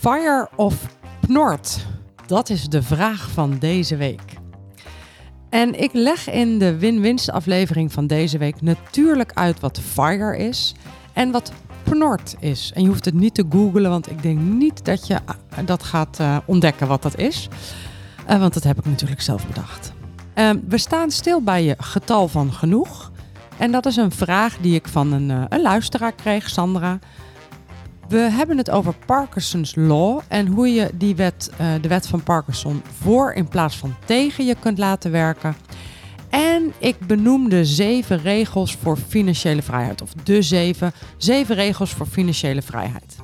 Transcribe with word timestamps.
Fire 0.00 0.48
of 0.56 0.74
Pnort? 1.20 1.86
Dat 2.26 2.48
is 2.48 2.68
de 2.68 2.82
vraag 2.82 3.30
van 3.30 3.58
deze 3.58 3.96
week. 3.96 4.22
En 5.50 5.80
ik 5.80 5.90
leg 5.92 6.30
in 6.30 6.58
de 6.58 6.78
win-winst 6.78 7.30
aflevering 7.30 7.92
van 7.92 8.06
deze 8.06 8.38
week 8.38 8.60
natuurlijk 8.60 9.32
uit 9.34 9.60
wat 9.60 9.80
fire 9.80 10.36
is 10.36 10.74
en 11.12 11.30
wat 11.30 11.52
Pnort 11.82 12.36
is. 12.38 12.72
En 12.74 12.82
je 12.82 12.88
hoeft 12.88 13.04
het 13.04 13.14
niet 13.14 13.34
te 13.34 13.44
googlen, 13.50 13.90
want 13.90 14.10
ik 14.10 14.22
denk 14.22 14.40
niet 14.40 14.84
dat 14.84 15.06
je 15.06 15.14
eh, 15.14 15.66
dat 15.66 15.82
gaat 15.82 16.18
uh, 16.20 16.36
ontdekken 16.44 16.86
wat 16.86 17.02
dat 17.02 17.18
is. 17.18 17.48
Uh, 18.30 18.38
want 18.38 18.54
dat 18.54 18.64
heb 18.64 18.78
ik 18.78 18.84
natuurlijk 18.84 19.20
zelf 19.20 19.46
bedacht. 19.46 19.92
Uh, 20.34 20.50
we 20.68 20.78
staan 20.78 21.10
stil 21.10 21.42
bij 21.42 21.64
je 21.64 21.74
getal 21.78 22.28
van 22.28 22.52
genoeg. 22.52 23.12
En 23.56 23.72
dat 23.72 23.86
is 23.86 23.96
een 23.96 24.12
vraag 24.12 24.56
die 24.60 24.74
ik 24.74 24.88
van 24.88 25.12
een, 25.12 25.46
een 25.48 25.62
luisteraar 25.62 26.12
kreeg, 26.12 26.48
Sandra. 26.48 26.98
We 28.10 28.18
hebben 28.18 28.56
het 28.56 28.70
over 28.70 28.94
Parkinson's 29.06 29.74
Law 29.74 30.20
en 30.28 30.46
hoe 30.46 30.68
je 30.68 30.90
die 30.94 31.16
wet, 31.16 31.50
uh, 31.60 31.66
de 31.80 31.88
wet 31.88 32.06
van 32.06 32.22
Parkinson 32.22 32.82
voor 33.02 33.32
in 33.32 33.48
plaats 33.48 33.76
van 33.76 33.94
tegen 34.04 34.46
je 34.46 34.56
kunt 34.60 34.78
laten 34.78 35.10
werken. 35.10 35.56
En 36.28 36.72
ik 36.78 37.06
benoemde 37.06 37.64
zeven 37.64 38.18
regels 38.18 38.76
voor 38.76 38.96
financiële 38.96 39.62
vrijheid, 39.62 40.02
of 40.02 40.12
de 40.24 40.42
zeven, 40.42 40.92
zeven 41.16 41.54
regels 41.54 41.90
voor 41.90 42.06
financiële 42.06 42.62
vrijheid. 42.62 43.16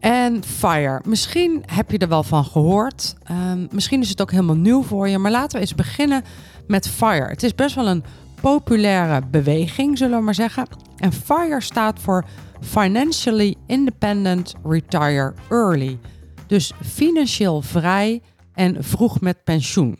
En 0.00 0.44
FIRE, 0.44 1.00
misschien 1.04 1.62
heb 1.66 1.90
je 1.90 1.98
er 1.98 2.08
wel 2.08 2.22
van 2.22 2.44
gehoord. 2.44 3.14
Um, 3.30 3.68
misschien 3.70 4.00
is 4.00 4.08
het 4.08 4.20
ook 4.20 4.30
helemaal 4.30 4.56
nieuw 4.56 4.82
voor 4.82 5.08
je, 5.08 5.18
maar 5.18 5.30
laten 5.30 5.54
we 5.54 5.60
eens 5.60 5.74
beginnen 5.74 6.24
met 6.66 6.88
FIRE. 6.88 7.28
Het 7.28 7.42
is 7.42 7.54
best 7.54 7.74
wel 7.74 7.88
een 7.88 8.04
populaire 8.40 9.26
beweging, 9.30 9.98
zullen 9.98 10.18
we 10.18 10.24
maar 10.24 10.34
zeggen. 10.34 10.66
En 10.96 11.12
FIRE 11.12 11.60
staat 11.60 12.00
voor 12.00 12.24
Financially 12.60 13.54
Independent 13.66 14.54
Retire 14.64 15.34
Early. 15.50 15.98
Dus 16.46 16.72
financieel 16.84 17.62
vrij 17.62 18.22
en 18.54 18.84
vroeg 18.84 19.20
met 19.20 19.44
pensioen. 19.44 19.98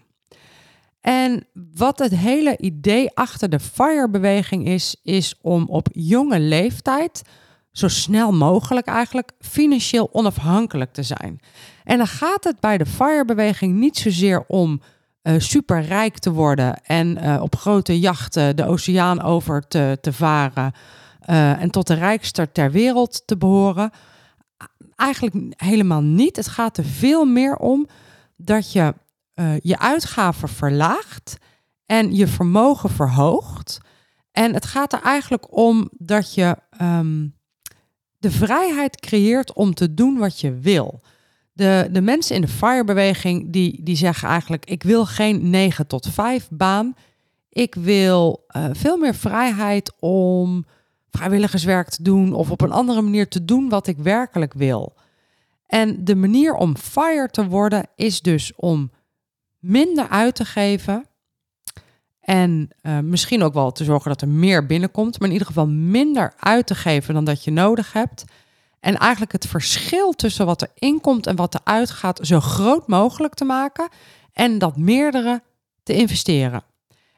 En 1.01 1.47
wat 1.75 1.99
het 1.99 2.17
hele 2.17 2.57
idee 2.59 3.11
achter 3.15 3.49
de 3.49 3.61
FIRE-beweging 3.61 4.67
is, 4.67 4.97
is 5.03 5.35
om 5.43 5.65
op 5.69 5.89
jonge 5.93 6.41
leeftijd, 6.41 7.23
zo 7.73 7.89
snel 7.89 8.33
mogelijk 8.33 8.87
eigenlijk, 8.87 9.33
financieel 9.41 10.09
onafhankelijk 10.13 10.93
te 10.93 11.03
zijn. 11.03 11.41
En 11.85 11.97
dan 11.97 12.07
gaat 12.07 12.45
het 12.45 12.61
bij 12.61 12.79
de 12.79 12.87
FIRE-beweging 12.87 13.75
niet 13.75 13.97
zozeer 13.97 14.45
om 14.47 14.81
uh, 15.23 15.35
superrijk 15.39 16.19
te 16.19 16.33
worden 16.33 16.85
en 16.85 17.19
uh, 17.25 17.43
op 17.43 17.57
grote 17.57 18.01
jachten 18.01 18.57
de 18.57 18.67
oceaan 18.67 19.23
over 19.23 19.69
te, 19.69 19.99
te 20.01 20.13
varen 20.13 20.73
uh, 21.31 21.63
en 21.63 21.71
tot 21.71 21.87
de 21.87 21.95
rijkste 21.95 22.53
ter 22.53 22.71
wereld 22.71 23.27
te 23.27 23.37
behoren. 23.37 23.91
Eigenlijk 24.97 25.55
helemaal 25.57 26.03
niet. 26.03 26.37
Het 26.37 26.49
gaat 26.49 26.77
er 26.77 26.85
veel 26.85 27.25
meer 27.25 27.57
om 27.57 27.89
dat 28.37 28.73
je 28.73 28.95
uh, 29.35 29.59
je 29.59 29.79
uitgaven 29.79 30.49
verlaagt 30.49 31.37
en 31.87 32.15
je 32.15 32.27
vermogen 32.27 32.91
verhoogt. 32.91 33.81
En 34.33 34.55
het 34.55 34.67
gaat 34.67 34.93
er 34.93 35.03
eigenlijk 35.03 35.57
om 35.57 35.91
dat 35.93 36.35
je 36.35 36.57
um, 36.83 37.35
de 38.19 38.31
vrijheid 38.31 39.01
creëert 39.01 39.53
om 39.53 39.75
te 39.75 39.95
doen 39.95 40.19
wat 40.19 40.41
je 40.41 40.59
wil. 40.59 41.01
De, 41.53 41.89
de 41.93 42.01
mensen 42.01 42.35
in 42.35 42.41
de 42.41 42.49
FIRE-beweging 42.49 43.53
die, 43.53 43.83
die 43.83 43.97
zeggen 43.97 44.29
eigenlijk: 44.29 44.65
ik 44.65 44.83
wil 44.83 45.07
geen 45.07 45.51
9 45.51 45.87
tot 45.87 46.09
5 46.11 46.49
baan. 46.51 46.95
Ik 47.49 47.75
wil 47.75 48.47
uh, 48.57 48.65
veel 48.73 48.97
meer 48.97 49.15
vrijheid 49.15 49.93
om 50.01 50.67
vrijwilligerswerk 51.17 51.89
te 51.89 52.03
doen 52.03 52.33
of 52.33 52.51
op 52.51 52.61
een 52.61 52.73
andere 52.73 53.03
manier 53.03 53.29
te 53.29 53.45
doen 53.45 53.69
wat 53.69 53.87
ik 53.87 53.97
werkelijk 53.99 54.53
wil. 54.55 54.95
En 55.67 56.05
de 56.05 56.15
manier 56.15 56.55
om 56.55 56.77
fire 56.77 57.29
te 57.31 57.47
worden 57.47 57.89
is 57.95 58.21
dus 58.21 58.53
om 58.57 58.91
minder 59.59 60.09
uit 60.09 60.35
te 60.35 60.45
geven 60.45 61.07
en 62.21 62.69
uh, 62.83 62.99
misschien 62.99 63.43
ook 63.43 63.55
wel 63.55 63.73
te 63.73 63.85
zorgen 63.85 64.11
dat 64.11 64.21
er 64.21 64.29
meer 64.29 64.67
binnenkomt, 64.67 65.19
maar 65.19 65.29
in 65.29 65.33
ieder 65.33 65.47
geval 65.47 65.67
minder 65.67 66.33
uit 66.39 66.67
te 66.67 66.75
geven 66.75 67.15
dan 67.15 67.25
dat 67.25 67.45
je 67.45 67.51
nodig 67.51 67.93
hebt. 67.93 68.25
En 68.81 68.97
eigenlijk 68.97 69.33
het 69.33 69.47
verschil 69.47 70.13
tussen 70.13 70.47
wat 70.47 70.63
er 70.63 70.71
inkomt 70.75 71.27
en 71.27 71.37
wat 71.37 71.55
er 71.55 71.61
uitgaat 71.65 72.19
zo 72.23 72.41
groot 72.41 72.89
mogelijk 72.89 73.35
te 73.35 73.45
maken 73.45 73.89
en 74.33 74.59
dat 74.59 74.77
meerdere 74.77 75.43
te 75.83 75.93
investeren. 75.95 76.63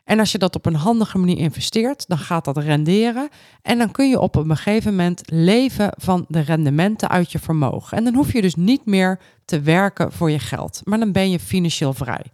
En 0.08 0.18
als 0.18 0.32
je 0.32 0.38
dat 0.38 0.54
op 0.54 0.66
een 0.66 0.74
handige 0.74 1.18
manier 1.18 1.38
investeert, 1.38 2.08
dan 2.08 2.18
gaat 2.18 2.44
dat 2.44 2.56
renderen. 2.56 3.28
En 3.62 3.78
dan 3.78 3.90
kun 3.90 4.08
je 4.08 4.20
op 4.20 4.36
een 4.36 4.56
gegeven 4.56 4.90
moment 4.90 5.22
leven 5.24 5.92
van 5.96 6.24
de 6.28 6.40
rendementen 6.40 7.08
uit 7.08 7.32
je 7.32 7.38
vermogen. 7.38 7.96
En 7.96 8.04
dan 8.04 8.14
hoef 8.14 8.32
je 8.32 8.40
dus 8.40 8.54
niet 8.54 8.86
meer 8.86 9.20
te 9.44 9.60
werken 9.60 10.12
voor 10.12 10.30
je 10.30 10.38
geld. 10.38 10.80
Maar 10.84 10.98
dan 10.98 11.12
ben 11.12 11.30
je 11.30 11.38
financieel 11.38 11.92
vrij. 11.92 12.24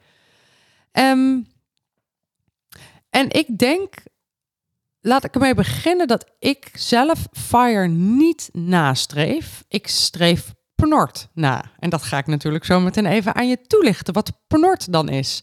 Um, 0.92 1.46
en 3.10 3.30
ik 3.30 3.58
denk, 3.58 3.94
laat 5.00 5.24
ik 5.24 5.34
ermee 5.34 5.54
beginnen 5.54 6.06
dat 6.06 6.30
ik 6.38 6.70
zelf 6.72 7.26
FIRE 7.32 7.88
niet 7.88 8.48
nastreef. 8.52 9.64
Ik 9.68 9.86
streef 9.86 10.54
PNORT 10.74 11.28
na. 11.32 11.64
En 11.78 11.90
dat 11.90 12.02
ga 12.02 12.18
ik 12.18 12.26
natuurlijk 12.26 12.64
zo 12.64 12.80
meteen 12.80 13.06
even 13.06 13.34
aan 13.34 13.48
je 13.48 13.60
toelichten, 13.66 14.14
wat 14.14 14.32
PNORT 14.46 14.92
dan 14.92 15.08
is. 15.08 15.42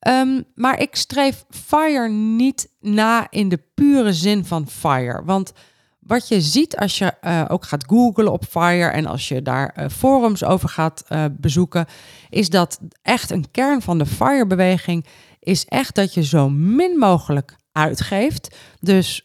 Um, 0.00 0.44
maar 0.54 0.80
ik 0.80 0.96
streef 0.96 1.44
FIRE 1.50 2.08
niet 2.08 2.68
na 2.80 3.26
in 3.30 3.48
de 3.48 3.62
pure 3.74 4.12
zin 4.12 4.44
van 4.44 4.68
FIRE. 4.68 5.22
Want 5.24 5.52
wat 5.98 6.28
je 6.28 6.40
ziet 6.40 6.76
als 6.76 6.98
je 6.98 7.14
uh, 7.22 7.44
ook 7.48 7.64
gaat 7.64 7.84
googlen 7.86 8.32
op 8.32 8.44
FIRE 8.44 8.90
en 8.90 9.06
als 9.06 9.28
je 9.28 9.42
daar 9.42 9.76
uh, 9.78 9.88
forums 9.88 10.44
over 10.44 10.68
gaat 10.68 11.04
uh, 11.08 11.24
bezoeken, 11.32 11.86
is 12.28 12.50
dat 12.50 12.80
echt 13.02 13.30
een 13.30 13.50
kern 13.50 13.82
van 13.82 13.98
de 13.98 14.06
FIRE-beweging 14.06 15.06
is 15.40 15.64
echt 15.64 15.94
dat 15.94 16.14
je 16.14 16.24
zo 16.24 16.48
min 16.48 16.98
mogelijk 16.98 17.56
uitgeeft. 17.72 18.56
Dus 18.80 19.24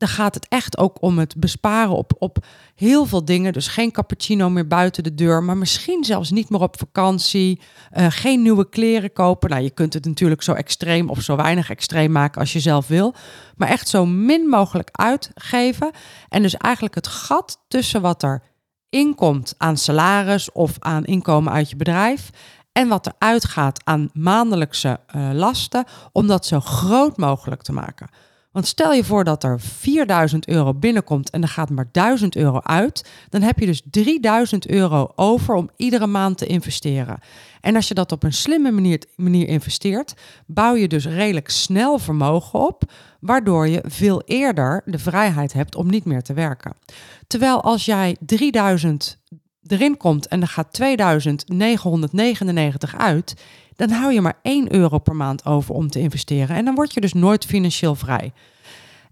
dan 0.00 0.08
gaat 0.08 0.34
het 0.34 0.48
echt 0.48 0.78
ook 0.78 1.02
om 1.02 1.18
het 1.18 1.36
besparen 1.36 1.96
op, 1.96 2.12
op 2.18 2.46
heel 2.74 3.06
veel 3.06 3.24
dingen. 3.24 3.52
Dus 3.52 3.68
geen 3.68 3.92
cappuccino 3.92 4.50
meer 4.50 4.66
buiten 4.66 5.02
de 5.02 5.14
deur, 5.14 5.42
maar 5.42 5.56
misschien 5.56 6.04
zelfs 6.04 6.30
niet 6.30 6.50
meer 6.50 6.60
op 6.60 6.78
vakantie. 6.78 7.60
Uh, 7.92 8.06
geen 8.08 8.42
nieuwe 8.42 8.68
kleren 8.68 9.12
kopen. 9.12 9.50
Nou, 9.50 9.62
je 9.62 9.70
kunt 9.70 9.94
het 9.94 10.04
natuurlijk 10.04 10.42
zo 10.42 10.52
extreem 10.52 11.08
of 11.08 11.20
zo 11.20 11.36
weinig 11.36 11.70
extreem 11.70 12.12
maken 12.12 12.40
als 12.40 12.52
je 12.52 12.60
zelf 12.60 12.86
wil. 12.86 13.14
Maar 13.56 13.68
echt 13.68 13.88
zo 13.88 14.06
min 14.06 14.46
mogelijk 14.46 14.88
uitgeven. 14.92 15.90
En 16.28 16.42
dus 16.42 16.54
eigenlijk 16.54 16.94
het 16.94 17.06
gat 17.06 17.64
tussen 17.68 18.00
wat 18.00 18.22
er 18.22 18.42
inkomt 18.88 19.54
aan 19.56 19.76
salaris 19.76 20.52
of 20.52 20.76
aan 20.78 21.04
inkomen 21.04 21.52
uit 21.52 21.70
je 21.70 21.76
bedrijf. 21.76 22.30
En 22.72 22.88
wat 22.88 23.06
er 23.06 23.12
uitgaat 23.18 23.80
aan 23.84 24.10
maandelijkse 24.12 25.00
uh, 25.16 25.30
lasten, 25.32 25.84
om 26.12 26.26
dat 26.26 26.46
zo 26.46 26.60
groot 26.60 27.16
mogelijk 27.16 27.62
te 27.62 27.72
maken. 27.72 28.08
Want 28.52 28.66
stel 28.66 28.92
je 28.92 29.04
voor 29.04 29.24
dat 29.24 29.44
er 29.44 29.60
4000 29.60 30.48
euro 30.48 30.74
binnenkomt 30.74 31.30
en 31.30 31.42
er 31.42 31.48
gaat 31.48 31.70
maar 31.70 31.88
1000 31.92 32.36
euro 32.36 32.60
uit, 32.62 33.10
dan 33.28 33.42
heb 33.42 33.58
je 33.58 33.66
dus 33.66 33.82
3000 33.90 34.68
euro 34.68 35.12
over 35.14 35.54
om 35.54 35.70
iedere 35.76 36.06
maand 36.06 36.38
te 36.38 36.46
investeren. 36.46 37.18
En 37.60 37.76
als 37.76 37.88
je 37.88 37.94
dat 37.94 38.12
op 38.12 38.22
een 38.22 38.32
slimme 38.32 38.70
manier, 39.16 39.48
investeert, 39.48 40.14
bouw 40.46 40.74
je 40.74 40.88
dus 40.88 41.06
redelijk 41.06 41.50
snel 41.50 41.98
vermogen 41.98 42.66
op, 42.66 42.82
waardoor 43.20 43.68
je 43.68 43.84
veel 43.86 44.22
eerder 44.24 44.82
de 44.84 44.98
vrijheid 44.98 45.52
hebt 45.52 45.74
om 45.74 45.90
niet 45.90 46.04
meer 46.04 46.22
te 46.22 46.32
werken. 46.32 46.76
Terwijl 47.26 47.62
als 47.62 47.84
jij 47.84 48.16
3000 48.20 49.18
erin 49.66 49.96
komt 49.96 50.28
en 50.28 50.40
er 50.40 50.48
gaat 50.48 50.72
2999 50.72 52.96
uit, 52.96 53.34
dan 53.76 53.90
hou 53.90 54.12
je 54.12 54.20
maar 54.20 54.38
1 54.42 54.74
euro 54.74 54.98
per 54.98 55.16
maand 55.16 55.46
over 55.46 55.74
om 55.74 55.88
te 55.88 55.98
investeren. 55.98 56.56
En 56.56 56.64
dan 56.64 56.74
word 56.74 56.94
je 56.94 57.00
dus 57.00 57.12
nooit 57.12 57.44
financieel 57.44 57.94
vrij. 57.94 58.32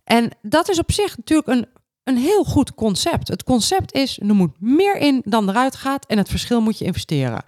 En 0.05 0.31
dat 0.43 0.69
is 0.69 0.79
op 0.79 0.93
zich 0.93 1.17
natuurlijk 1.17 1.49
een, 1.49 1.67
een 2.05 2.17
heel 2.17 2.45
goed 2.45 2.75
concept. 2.75 3.29
Het 3.29 3.45
concept 3.45 3.93
is, 3.93 4.21
er 4.21 4.35
moet 4.35 4.61
meer 4.61 4.97
in 4.97 5.23
dan 5.25 5.49
eruit 5.49 5.77
gaat 5.77 6.07
en 6.07 6.19
het 6.19 6.29
verschil 6.29 6.61
moet 6.61 6.79
je 6.79 6.85
investeren. 6.85 7.45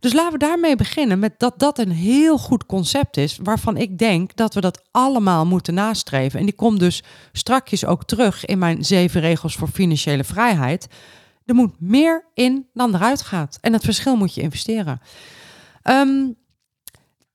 Dus 0.00 0.12
laten 0.12 0.32
we 0.32 0.38
daarmee 0.38 0.76
beginnen 0.76 1.18
met 1.18 1.38
dat 1.38 1.58
dat 1.58 1.78
een 1.78 1.90
heel 1.90 2.38
goed 2.38 2.66
concept 2.66 3.16
is, 3.16 3.38
waarvan 3.42 3.76
ik 3.76 3.98
denk 3.98 4.36
dat 4.36 4.54
we 4.54 4.60
dat 4.60 4.82
allemaal 4.90 5.46
moeten 5.46 5.74
nastreven. 5.74 6.38
En 6.38 6.44
die 6.46 6.54
komt 6.54 6.80
dus 6.80 7.02
strakjes 7.32 7.84
ook 7.84 8.04
terug 8.04 8.44
in 8.44 8.58
mijn 8.58 8.84
zeven 8.84 9.20
regels 9.20 9.54
voor 9.54 9.68
financiële 9.68 10.24
vrijheid. 10.24 10.88
Er 11.44 11.54
moet 11.54 11.80
meer 11.80 12.24
in 12.34 12.66
dan 12.74 12.94
eruit 12.94 13.22
gaat. 13.22 13.58
En 13.60 13.72
het 13.72 13.84
verschil 13.84 14.16
moet 14.16 14.34
je 14.34 14.40
investeren. 14.40 15.00
Ehm, 15.88 16.32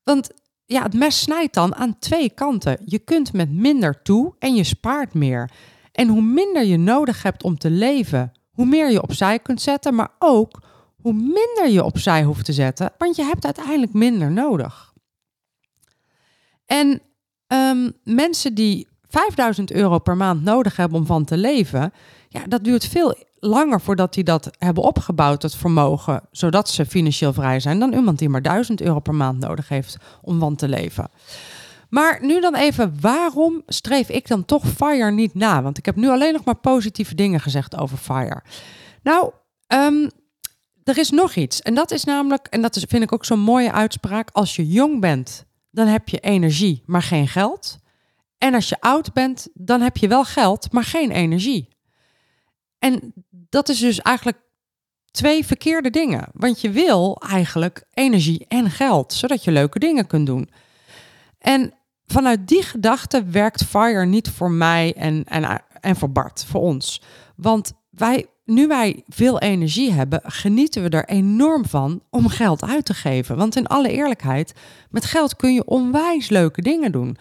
want 0.03 0.29
ja, 0.65 0.83
het 0.83 0.93
mes 0.93 1.19
snijdt 1.19 1.53
dan 1.53 1.75
aan 1.75 1.99
twee 1.99 2.29
kanten. 2.29 2.81
Je 2.85 2.99
kunt 2.99 3.33
met 3.33 3.51
minder 3.51 4.01
toe 4.01 4.35
en 4.39 4.55
je 4.55 4.63
spaart 4.63 5.13
meer. 5.13 5.51
En 5.91 6.07
hoe 6.07 6.21
minder 6.21 6.63
je 6.63 6.77
nodig 6.77 7.23
hebt 7.23 7.43
om 7.43 7.57
te 7.57 7.69
leven, 7.69 8.31
hoe 8.51 8.65
meer 8.65 8.91
je 8.91 9.01
opzij 9.01 9.39
kunt 9.39 9.61
zetten, 9.61 9.95
maar 9.95 10.11
ook 10.19 10.61
hoe 11.01 11.13
minder 11.13 11.69
je 11.69 11.83
opzij 11.83 12.23
hoeft 12.23 12.45
te 12.45 12.53
zetten, 12.53 12.91
want 12.97 13.15
je 13.15 13.23
hebt 13.23 13.45
uiteindelijk 13.45 13.93
minder 13.93 14.31
nodig. 14.31 14.93
En 16.65 17.01
ehm, 17.47 17.91
mensen 18.03 18.53
die 18.53 18.87
5000 19.07 19.71
euro 19.71 19.99
per 19.99 20.17
maand 20.17 20.43
nodig 20.43 20.75
hebben 20.75 20.99
om 20.99 21.05
van 21.05 21.25
te 21.25 21.37
leven, 21.37 21.93
ja, 22.29 22.47
dat 22.47 22.63
duurt 22.63 22.85
veel 22.85 23.15
langer 23.45 23.81
voordat 23.81 24.13
die 24.13 24.23
dat 24.23 24.49
hebben 24.57 24.83
opgebouwd, 24.83 25.41
het 25.41 25.55
vermogen, 25.55 26.21
zodat 26.31 26.69
ze 26.69 26.85
financieel 26.85 27.33
vrij 27.33 27.59
zijn, 27.59 27.79
dan 27.79 27.93
iemand 27.93 28.19
die 28.19 28.29
maar 28.29 28.41
1000 28.41 28.81
euro 28.81 28.99
per 28.99 29.15
maand 29.15 29.39
nodig 29.39 29.69
heeft 29.69 29.97
om 30.21 30.39
van 30.39 30.55
te 30.55 30.67
leven. 30.67 31.09
Maar 31.89 32.19
nu 32.21 32.41
dan 32.41 32.55
even, 32.55 32.95
waarom 33.01 33.61
streef 33.67 34.09
ik 34.09 34.27
dan 34.27 34.45
toch 34.45 34.65
FIRE 34.67 35.11
niet 35.11 35.33
na? 35.33 35.61
Want 35.61 35.77
ik 35.77 35.85
heb 35.85 35.95
nu 35.95 36.09
alleen 36.09 36.33
nog 36.33 36.43
maar 36.43 36.55
positieve 36.55 37.15
dingen 37.15 37.39
gezegd 37.39 37.77
over 37.77 37.97
FIRE. 37.97 38.41
Nou, 39.03 39.31
um, 39.67 40.09
er 40.83 40.97
is 40.97 41.09
nog 41.09 41.35
iets. 41.35 41.61
En 41.61 41.73
dat 41.73 41.91
is 41.91 42.03
namelijk, 42.03 42.47
en 42.47 42.61
dat 42.61 42.75
is, 42.75 42.83
vind 42.87 43.03
ik 43.03 43.13
ook 43.13 43.25
zo'n 43.25 43.39
mooie 43.39 43.71
uitspraak. 43.71 44.29
Als 44.31 44.55
je 44.55 44.67
jong 44.67 44.99
bent, 44.99 45.45
dan 45.71 45.87
heb 45.87 46.09
je 46.09 46.19
energie, 46.19 46.83
maar 46.85 47.01
geen 47.01 47.27
geld. 47.27 47.77
En 48.37 48.53
als 48.53 48.69
je 48.69 48.81
oud 48.81 49.13
bent, 49.13 49.47
dan 49.53 49.81
heb 49.81 49.97
je 49.97 50.07
wel 50.07 50.23
geld, 50.23 50.71
maar 50.71 50.83
geen 50.83 51.11
energie. 51.11 51.72
En 52.83 53.13
dat 53.29 53.69
is 53.69 53.79
dus 53.79 54.01
eigenlijk 54.01 54.37
twee 55.11 55.45
verkeerde 55.45 55.89
dingen. 55.89 56.27
Want 56.33 56.61
je 56.61 56.69
wil 56.69 57.21
eigenlijk 57.29 57.83
energie 57.93 58.45
en 58.47 58.69
geld, 58.69 59.13
zodat 59.13 59.43
je 59.43 59.51
leuke 59.51 59.79
dingen 59.79 60.07
kunt 60.07 60.25
doen. 60.25 60.49
En 61.37 61.73
vanuit 62.05 62.47
die 62.47 62.63
gedachte 62.63 63.23
werkt 63.23 63.63
FIRE 63.63 64.05
niet 64.05 64.29
voor 64.29 64.51
mij 64.51 64.93
en, 64.93 65.23
en, 65.23 65.63
en 65.79 65.95
voor 65.95 66.11
Bart, 66.11 66.45
voor 66.45 66.61
ons. 66.61 67.01
Want 67.35 67.73
wij 67.89 68.25
nu 68.45 68.67
wij 68.67 69.03
veel 69.07 69.39
energie 69.39 69.91
hebben, 69.91 70.21
genieten 70.23 70.83
we 70.83 70.89
er 70.89 71.05
enorm 71.05 71.65
van 71.65 72.01
om 72.09 72.27
geld 72.27 72.63
uit 72.63 72.85
te 72.85 72.93
geven. 72.93 73.37
Want 73.37 73.55
in 73.55 73.67
alle 73.67 73.91
eerlijkheid, 73.91 74.53
met 74.89 75.05
geld 75.05 75.35
kun 75.35 75.53
je 75.53 75.65
onwijs 75.65 76.29
leuke 76.29 76.61
dingen 76.61 76.91
doen. 76.91 77.17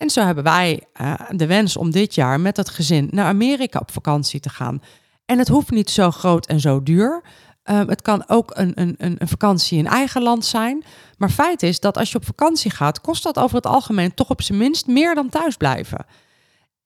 En 0.00 0.10
zo 0.10 0.24
hebben 0.24 0.44
wij 0.44 0.82
uh, 1.00 1.14
de 1.30 1.46
wens 1.46 1.76
om 1.76 1.90
dit 1.90 2.14
jaar 2.14 2.40
met 2.40 2.56
het 2.56 2.68
gezin 2.68 3.08
naar 3.10 3.26
Amerika 3.26 3.78
op 3.78 3.90
vakantie 3.90 4.40
te 4.40 4.48
gaan. 4.48 4.82
En 5.30 5.38
het 5.38 5.48
hoeft 5.48 5.70
niet 5.70 5.90
zo 5.90 6.10
groot 6.10 6.46
en 6.46 6.60
zo 6.60 6.82
duur. 6.82 7.22
Um, 7.64 7.88
het 7.88 8.02
kan 8.02 8.24
ook 8.28 8.50
een, 8.54 8.80
een, 8.80 8.94
een 8.98 9.28
vakantie 9.28 9.78
in 9.78 9.86
eigen 9.86 10.22
land 10.22 10.44
zijn. 10.44 10.84
Maar 11.18 11.30
feit 11.30 11.62
is 11.62 11.80
dat 11.80 11.96
als 11.96 12.10
je 12.10 12.16
op 12.16 12.24
vakantie 12.24 12.70
gaat, 12.70 13.00
kost 13.00 13.22
dat 13.22 13.38
over 13.38 13.56
het 13.56 13.66
algemeen 13.66 14.14
toch 14.14 14.30
op 14.30 14.42
zijn 14.42 14.58
minst 14.58 14.86
meer 14.86 15.14
dan 15.14 15.28
thuis 15.28 15.56
blijven. 15.56 16.06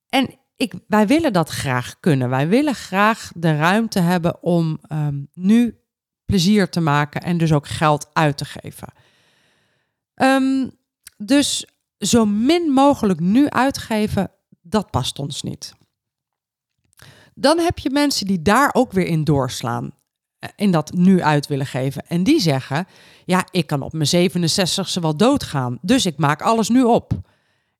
En 0.08 0.38
ik, 0.56 0.75
wij 0.87 1.06
willen 1.06 1.32
dat 1.32 1.49
graag 1.49 2.00
kunnen. 2.00 2.29
Wij 2.29 2.49
willen 2.49 2.75
graag 2.75 3.31
de 3.35 3.56
ruimte 3.56 4.00
hebben 4.00 4.43
om 4.43 4.79
um, 4.93 5.29
nu 5.32 5.79
plezier 6.25 6.69
te 6.69 6.81
maken 6.81 7.23
en 7.23 7.38
dus 7.38 7.52
ook 7.52 7.69
geld 7.69 8.08
uit 8.12 8.37
te 8.37 8.44
geven. 8.44 8.93
Um, 10.14 10.70
dus 11.17 11.67
zo 11.99 12.26
min 12.26 12.70
mogelijk 12.70 13.20
nu 13.20 13.49
uitgeven, 13.49 14.31
dat 14.62 14.91
past 14.91 15.19
ons 15.19 15.43
niet. 15.43 15.75
Dan 17.34 17.58
heb 17.58 17.78
je 17.78 17.90
mensen 17.90 18.26
die 18.26 18.42
daar 18.42 18.70
ook 18.72 18.92
weer 18.92 19.06
in 19.06 19.25
doorslaan. 19.25 19.92
Eh, 20.38 20.50
in 20.56 20.70
dat 20.70 20.92
nu 20.92 21.22
uit 21.22 21.46
willen 21.46 21.66
geven. 21.66 22.02
En 22.08 22.25
die 22.25 22.40
zeggen: 22.40 22.86
Ja, 23.25 23.46
ik 23.50 23.66
kan 23.66 23.82
op 23.82 23.92
mijn 23.92 24.31
67ste 24.31 25.00
wel 25.00 25.16
doodgaan. 25.16 25.78
Dus 25.81 26.06
ik 26.06 26.16
maak 26.16 26.42
alles 26.42 26.69
nu 26.69 26.82
op. 26.82 27.12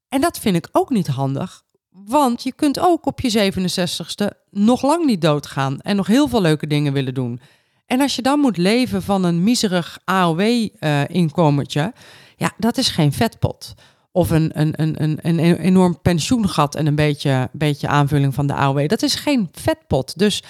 En 0.09 0.21
dat 0.21 0.39
vind 0.39 0.57
ik 0.57 0.69
ook 0.73 0.91
niet 0.91 1.07
handig. 1.07 1.63
Want 1.91 2.43
je 2.43 2.53
kunt 2.53 2.79
ook 2.79 3.07
op 3.07 3.21
je 3.21 3.53
67ste 3.53 4.27
nog 4.51 4.83
lang 4.83 5.05
niet 5.05 5.21
doodgaan 5.21 5.81
en 5.81 5.97
nog 5.97 6.07
heel 6.07 6.29
veel 6.29 6.41
leuke 6.41 6.67
dingen 6.67 6.93
willen 6.93 7.15
doen. 7.15 7.41
En 7.87 8.01
als 8.01 8.17
je 8.17 8.23
dan 8.23 8.39
moet 8.39 8.57
leven 8.57 9.03
van 9.03 9.25
een 9.25 9.43
miserig 9.43 9.99
AOW-inkomertje, 10.05 11.81
uh, 11.81 11.89
ja, 12.37 12.53
dat 12.59 12.77
is 12.77 12.89
geen 12.89 13.13
vetpot. 13.13 13.75
Of 14.17 14.31
een, 14.31 14.61
een, 14.61 14.73
een, 14.77 14.95
een, 15.03 15.19
een 15.23 15.39
enorm 15.39 16.01
pensioengat 16.03 16.75
en 16.75 16.87
een 16.87 16.95
beetje, 16.95 17.49
beetje 17.53 17.89
aanvulling 17.89 18.35
van 18.35 18.47
de 18.47 18.55
AOW. 18.55 18.89
Dat 18.89 19.03
is 19.03 19.15
geen 19.15 19.49
vetpot. 19.53 20.19
Dus 20.19 20.43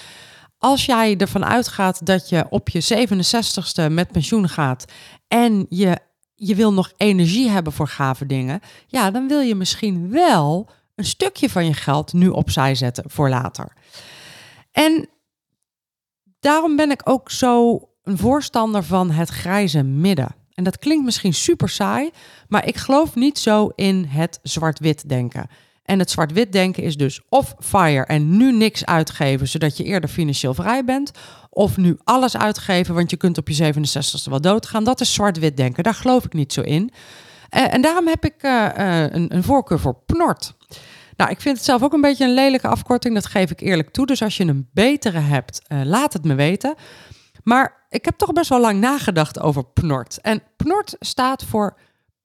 als 0.57 0.85
jij 0.85 1.17
ervan 1.17 1.45
uitgaat 1.45 2.05
dat 2.05 2.29
je 2.29 2.45
op 2.49 2.69
je 2.69 3.07
67ste 3.07 3.91
met 3.91 4.11
pensioen 4.11 4.49
gaat 4.49 4.85
en 5.27 5.65
je, 5.69 5.97
je 6.35 6.55
wil 6.55 6.73
nog 6.73 6.91
energie 6.97 7.49
hebben 7.49 7.73
voor 7.73 7.87
gave 7.87 8.25
dingen, 8.25 8.59
ja, 8.87 9.11
dan 9.11 9.27
wil 9.27 9.39
je 9.39 9.55
misschien 9.55 10.09
wel 10.09 10.69
een 10.95 11.05
stukje 11.05 11.49
van 11.49 11.65
je 11.65 11.73
geld 11.73 12.13
nu 12.13 12.27
opzij 12.27 12.75
zetten 12.75 13.03
voor 13.07 13.29
later. 13.29 13.73
En 14.71 15.09
daarom 16.39 16.75
ben 16.75 16.91
ik 16.91 17.01
ook 17.03 17.31
zo 17.31 17.81
een 18.03 18.17
voorstander 18.17 18.83
van 18.83 19.11
het 19.11 19.29
grijze 19.29 19.83
midden. 19.83 20.35
En 20.55 20.63
dat 20.63 20.79
klinkt 20.79 21.05
misschien 21.05 21.33
super 21.33 21.69
saai, 21.69 22.09
maar 22.47 22.67
ik 22.67 22.77
geloof 22.77 23.15
niet 23.15 23.39
zo 23.39 23.71
in 23.75 24.05
het 24.05 24.39
zwart-wit 24.43 25.09
denken. 25.09 25.49
En 25.83 25.99
het 25.99 26.11
zwart-wit 26.11 26.51
denken 26.51 26.83
is 26.83 26.97
dus 26.97 27.21
of 27.29 27.55
fire 27.59 28.05
en 28.05 28.37
nu 28.37 28.51
niks 28.51 28.85
uitgeven, 28.85 29.47
zodat 29.47 29.77
je 29.77 29.83
eerder 29.83 30.09
financieel 30.09 30.53
vrij 30.53 30.85
bent. 30.85 31.11
Of 31.49 31.77
nu 31.77 31.97
alles 32.03 32.37
uitgeven, 32.37 32.95
want 32.95 33.09
je 33.09 33.17
kunt 33.17 33.37
op 33.37 33.49
je 33.49 33.73
67ste 33.73 34.29
wel 34.29 34.41
doodgaan. 34.41 34.83
Dat 34.83 35.01
is 35.01 35.13
zwart-wit 35.13 35.57
denken. 35.57 35.83
Daar 35.83 35.93
geloof 35.93 36.25
ik 36.25 36.33
niet 36.33 36.53
zo 36.53 36.61
in. 36.61 36.91
Uh, 37.55 37.73
en 37.73 37.81
daarom 37.81 38.07
heb 38.07 38.25
ik 38.25 38.43
uh, 38.43 38.67
uh, 38.77 39.01
een, 39.01 39.35
een, 39.35 39.43
voorkeur 39.43 39.79
voor 39.79 39.95
PNORT. 40.05 40.53
Nou, 41.17 41.31
ik 41.31 41.41
vind 41.41 41.55
het 41.55 41.65
zelf 41.65 41.83
ook 41.83 41.93
een 41.93 42.01
beetje 42.01 42.25
een 42.25 42.33
lelijke 42.33 42.67
afkorting, 42.67 43.13
dat 43.13 43.25
geef 43.25 43.51
ik 43.51 43.59
eerlijk 43.59 43.89
toe. 43.89 44.05
Dus 44.05 44.21
als 44.21 44.37
je 44.37 44.43
een 44.43 44.69
betere 44.73 45.19
hebt, 45.19 45.61
laat 45.83 46.13
het 46.13 46.23
me 46.23 46.35
weten. 46.35 46.75
Maar 47.45 47.85
ik 47.89 48.05
heb 48.05 48.17
toch 48.17 48.33
best 48.33 48.49
wel 48.49 48.59
lang 48.59 48.79
nagedacht 48.79 49.39
over 49.39 49.65
PNORT. 49.65 50.21
En 50.21 50.43
PNORT 50.55 50.95
staat 50.99 51.43
voor 51.43 51.77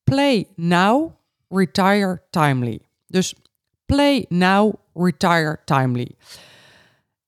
Play 0.05 0.49
Now, 0.57 1.11
Retire 1.49 2.23
Timely. 2.31 2.81
Dus 3.07 3.35
Play 3.87 4.25
Now, 4.29 4.75
Retire 4.95 5.59
Timely. 5.65 6.17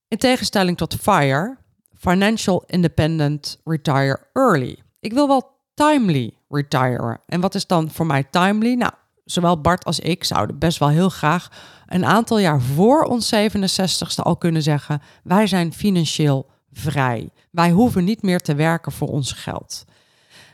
In 0.09 0.19
tegenstelling 0.19 0.77
tot 0.77 0.95
FIRE, 0.95 1.57
Financial 1.99 2.65
Independent 2.67 3.61
Retire 3.65 4.21
Early. 4.33 4.79
Ik 5.01 5.13
wil 5.13 5.29
wel 5.29 5.51
timely 5.75 6.35
retiren. 6.49 7.21
En 7.27 7.41
wat 7.41 7.55
is 7.55 7.67
dan 7.67 7.91
voor 7.91 8.07
mij 8.07 8.25
timely? 8.31 8.75
Nou, 8.75 8.93
zowel 9.25 9.61
Bart 9.61 9.85
als 9.85 10.01
ik 10.01 10.25
zouden 10.25 10.59
best 10.59 10.79
wel 10.79 10.89
heel 10.89 11.09
graag 11.09 11.49
een 11.87 12.05
aantal 12.05 12.39
jaar 12.39 12.61
voor 12.61 13.03
ons 13.03 13.35
67ste 13.35 14.23
al 14.23 14.37
kunnen 14.37 14.63
zeggen: 14.63 15.03
wij 15.23 15.47
zijn 15.47 15.73
financieel 15.73 16.51
vrij. 16.73 17.31
Wij 17.51 17.71
hoeven 17.71 18.05
niet 18.05 18.23
meer 18.23 18.41
te 18.41 18.55
werken 18.55 18.93
voor 18.93 19.09
ons 19.09 19.33
geld. 19.33 19.85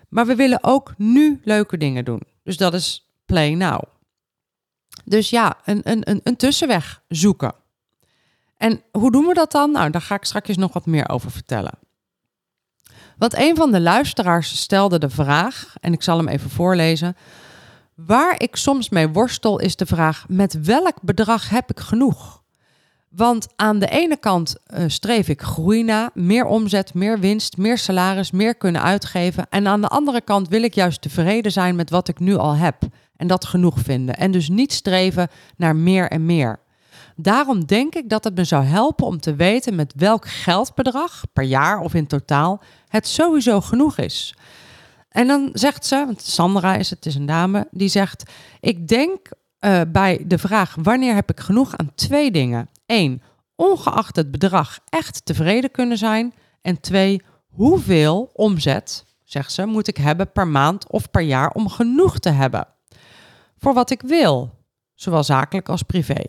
Maar 0.08 0.26
we 0.26 0.34
willen 0.34 0.64
ook 0.64 0.94
nu 0.96 1.40
leuke 1.44 1.76
dingen 1.76 2.04
doen. 2.04 2.22
Dus 2.42 2.56
dat 2.56 2.74
is 2.74 3.10
play 3.26 3.54
now. 3.54 3.82
Dus 5.04 5.30
ja, 5.30 5.56
een, 5.64 5.80
een, 5.84 6.10
een, 6.10 6.20
een 6.24 6.36
tussenweg 6.36 7.02
zoeken. 7.08 7.54
En 8.56 8.82
hoe 8.92 9.12
doen 9.12 9.26
we 9.26 9.34
dat 9.34 9.52
dan? 9.52 9.70
Nou, 9.70 9.90
daar 9.90 10.02
ga 10.02 10.14
ik 10.14 10.24
straks 10.24 10.56
nog 10.56 10.72
wat 10.72 10.86
meer 10.86 11.08
over 11.08 11.30
vertellen. 11.30 11.78
Want 13.16 13.34
een 13.34 13.56
van 13.56 13.72
de 13.72 13.80
luisteraars 13.80 14.60
stelde 14.60 14.98
de 14.98 15.10
vraag, 15.10 15.74
en 15.80 15.92
ik 15.92 16.02
zal 16.02 16.16
hem 16.16 16.28
even 16.28 16.50
voorlezen. 16.50 17.16
Waar 17.94 18.42
ik 18.42 18.56
soms 18.56 18.88
mee 18.88 19.08
worstel 19.08 19.58
is 19.58 19.76
de 19.76 19.86
vraag: 19.86 20.24
met 20.28 20.64
welk 20.64 21.02
bedrag 21.02 21.48
heb 21.48 21.70
ik 21.70 21.80
genoeg? 21.80 22.37
Want 23.08 23.46
aan 23.56 23.78
de 23.78 23.88
ene 23.88 24.16
kant 24.16 24.56
uh, 24.74 24.84
streef 24.86 25.28
ik 25.28 25.42
groei 25.42 25.82
na, 25.82 26.10
meer 26.14 26.44
omzet, 26.44 26.94
meer 26.94 27.18
winst, 27.18 27.56
meer 27.56 27.78
salaris, 27.78 28.30
meer 28.30 28.54
kunnen 28.54 28.82
uitgeven. 28.82 29.46
En 29.50 29.66
aan 29.66 29.80
de 29.80 29.88
andere 29.88 30.20
kant 30.20 30.48
wil 30.48 30.62
ik 30.62 30.74
juist 30.74 31.02
tevreden 31.02 31.52
zijn 31.52 31.76
met 31.76 31.90
wat 31.90 32.08
ik 32.08 32.18
nu 32.18 32.36
al 32.36 32.54
heb 32.54 32.76
en 33.16 33.26
dat 33.26 33.44
genoeg 33.44 33.78
vinden. 33.78 34.16
En 34.16 34.30
dus 34.30 34.48
niet 34.48 34.72
streven 34.72 35.28
naar 35.56 35.76
meer 35.76 36.10
en 36.10 36.26
meer. 36.26 36.58
Daarom 37.16 37.64
denk 37.64 37.94
ik 37.94 38.08
dat 38.08 38.24
het 38.24 38.34
me 38.34 38.44
zou 38.44 38.64
helpen 38.64 39.06
om 39.06 39.20
te 39.20 39.34
weten 39.34 39.74
met 39.74 39.92
welk 39.96 40.28
geldbedrag 40.28 41.22
per 41.32 41.44
jaar 41.44 41.80
of 41.80 41.94
in 41.94 42.06
totaal 42.06 42.60
het 42.88 43.08
sowieso 43.08 43.60
genoeg 43.60 43.98
is. 43.98 44.34
En 45.08 45.26
dan 45.26 45.50
zegt 45.52 45.86
ze, 45.86 46.04
want 46.06 46.22
Sandra 46.22 46.74
is 46.74 46.90
het, 46.90 47.06
is 47.06 47.14
een 47.14 47.26
dame, 47.26 47.68
die 47.70 47.88
zegt: 47.88 48.30
Ik 48.60 48.88
denk 48.88 49.28
uh, 49.60 49.80
bij 49.88 50.24
de 50.26 50.38
vraag 50.38 50.76
wanneer 50.82 51.14
heb 51.14 51.30
ik 51.30 51.40
genoeg 51.40 51.76
aan 51.76 51.92
twee 51.94 52.30
dingen. 52.30 52.68
Eén, 52.88 53.22
ongeacht 53.56 54.16
het 54.16 54.30
bedrag 54.30 54.78
echt 54.88 55.24
tevreden 55.24 55.70
kunnen 55.70 55.98
zijn. 55.98 56.34
En 56.62 56.80
twee, 56.80 57.22
hoeveel 57.48 58.30
omzet, 58.32 59.04
zegt 59.24 59.52
ze, 59.52 59.66
moet 59.66 59.88
ik 59.88 59.96
hebben 59.96 60.32
per 60.32 60.48
maand 60.48 60.90
of 60.90 61.10
per 61.10 61.22
jaar 61.22 61.50
om 61.50 61.68
genoeg 61.68 62.18
te 62.18 62.30
hebben? 62.30 62.66
Voor 63.58 63.74
wat 63.74 63.90
ik 63.90 64.02
wil, 64.02 64.50
zowel 64.94 65.24
zakelijk 65.24 65.68
als 65.68 65.82
privé. 65.82 66.24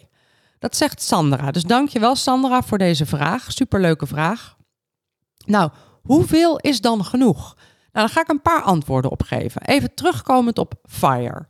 Dat 0.59 0.75
zegt 0.75 1.01
Sandra. 1.01 1.51
Dus 1.51 1.63
dankjewel 1.63 2.15
Sandra 2.15 2.61
voor 2.61 2.77
deze 2.77 3.05
vraag. 3.05 3.51
Superleuke 3.51 4.07
vraag. 4.07 4.55
Nou, 5.45 5.71
hoeveel 6.01 6.57
is 6.57 6.81
dan 6.81 7.05
genoeg? 7.05 7.55
Nou, 7.91 8.07
daar 8.07 8.09
ga 8.09 8.21
ik 8.21 8.29
een 8.29 8.41
paar 8.41 8.61
antwoorden 8.61 9.11
op 9.11 9.23
geven. 9.23 9.61
Even 9.61 9.93
terugkomend 9.93 10.57
op 10.57 10.73
FIRE. 10.83 11.45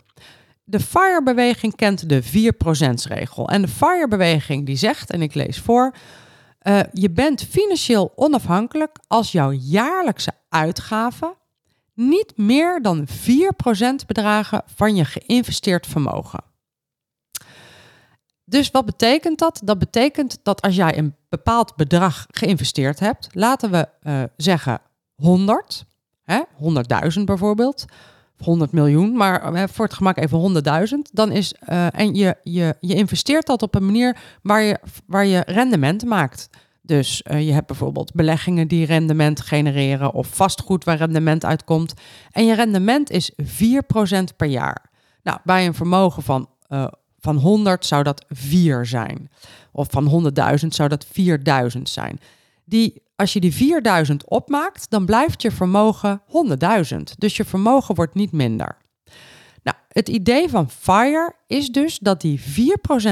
De 0.70 0.80
FIRE-beweging 0.80 1.76
kent 1.76 2.10
de 2.10 2.24
4%-regel. 2.24 3.50
En 3.50 3.62
de 3.62 3.68
FIRE-beweging 3.68 4.66
die 4.66 4.76
zegt, 4.76 5.12
en 5.12 5.22
ik 5.22 5.34
lees 5.34 5.60
voor... 5.60 5.96
Uh, 6.64 6.80
je 6.94 7.10
bent 7.10 7.44
financieel 7.44 8.12
onafhankelijk 8.16 8.98
als 9.08 9.32
jouw 9.32 9.52
jaarlijkse 9.52 10.32
uitgaven 10.50 11.34
niet 11.94 12.38
meer 12.38 12.82
dan 12.82 13.08
4% 13.08 13.12
bedragen 14.08 14.62
van 14.66 14.96
je 14.96 15.06
geïnvesteerd 15.06 15.88
vermogen. 15.88 16.44
Dus 18.46 18.72
wat 18.72 18.86
betekent 18.86 19.40
dat? 19.40 19.62
Dat 19.64 19.80
betekent 19.80 20.40
dat 20.44 20.62
als 20.62 20.76
jij 20.76 20.98
een 20.98 21.16
bepaald 21.30 21.76
bedrag 21.76 22.26
geïnvesteerd 22.28 23.00
hebt, 23.00 23.28
laten 23.32 23.72
we 23.72 23.88
uh, 24.04 24.24
zeggen 24.38 24.82
100, 25.16 25.86
100.000 27.18 27.24
bijvoorbeeld, 27.26 27.86
100 28.42 28.72
miljoen, 28.72 29.18
maar 29.18 29.70
voor 29.70 29.86
het 29.86 29.94
gemak 29.94 30.18
even 30.18 30.64
100.000, 30.88 30.94
dan 31.12 31.32
is 31.32 31.54
uh, 31.70 32.00
en 32.00 32.14
je, 32.14 32.36
je, 32.44 32.76
je 32.80 32.94
investeert 32.94 33.46
dat 33.46 33.62
op 33.62 33.76
een 33.76 33.86
manier 33.86 34.18
waar 34.42 34.62
je, 34.62 34.80
waar 35.06 35.26
je 35.26 35.44
rendement 35.46 36.06
maakt. 36.06 36.50
Dus 36.82 37.24
uh, 37.32 37.48
je 37.48 37.54
hebt 37.54 37.68
bijvoorbeeld 37.68 38.14
beleggingen 38.14 38.68
die 38.68 38.86
rendement 38.86 39.42
genereren 39.42 40.14
of 40.14 40.28
vastgoed 40.28 40.84
waar 40.84 40.98
rendement 40.98 41.46
uitkomt. 41.46 41.94
En 42.32 42.46
je 42.46 42.56
rendement 42.56 43.10
is 43.10 43.32
4% 43.42 43.46
per 44.38 44.48
jaar. 44.48 44.90
Nou, 45.24 45.40
bij 45.44 45.66
een 45.66 45.74
vermogen 45.74 46.24
van, 46.24 46.50
uh, 46.70 46.88
van 47.20 47.38
100 47.38 47.86
zou 47.86 48.04
dat 48.04 48.26
4 48.30 48.86
zijn. 48.86 49.32
Of 49.72 49.88
van 49.90 50.32
100.000 50.62 50.68
zou 50.68 50.90
dat 50.90 51.06
4000 51.12 51.90
zijn. 51.90 52.20
Die, 52.66 53.02
als 53.20 53.34
je 53.34 53.40
die 53.40 53.54
4000 53.54 54.28
opmaakt, 54.28 54.90
dan 54.90 55.06
blijft 55.06 55.42
je 55.42 55.52
vermogen 55.52 56.22
100.000. 56.94 56.98
Dus 57.18 57.38
je 57.38 57.46
vermogen 57.46 57.96
wordt 57.96 58.14
niet 58.14 58.32
minder. 58.32 58.78
Nou, 59.64 59.78
het 59.88 60.10
idee 60.10 60.50
van 60.50 60.70
FIRE 60.70 61.34
is 61.48 61.70
dus 61.70 62.00
dat 62.00 62.22
die 62.22 62.42
4% 62.42 62.44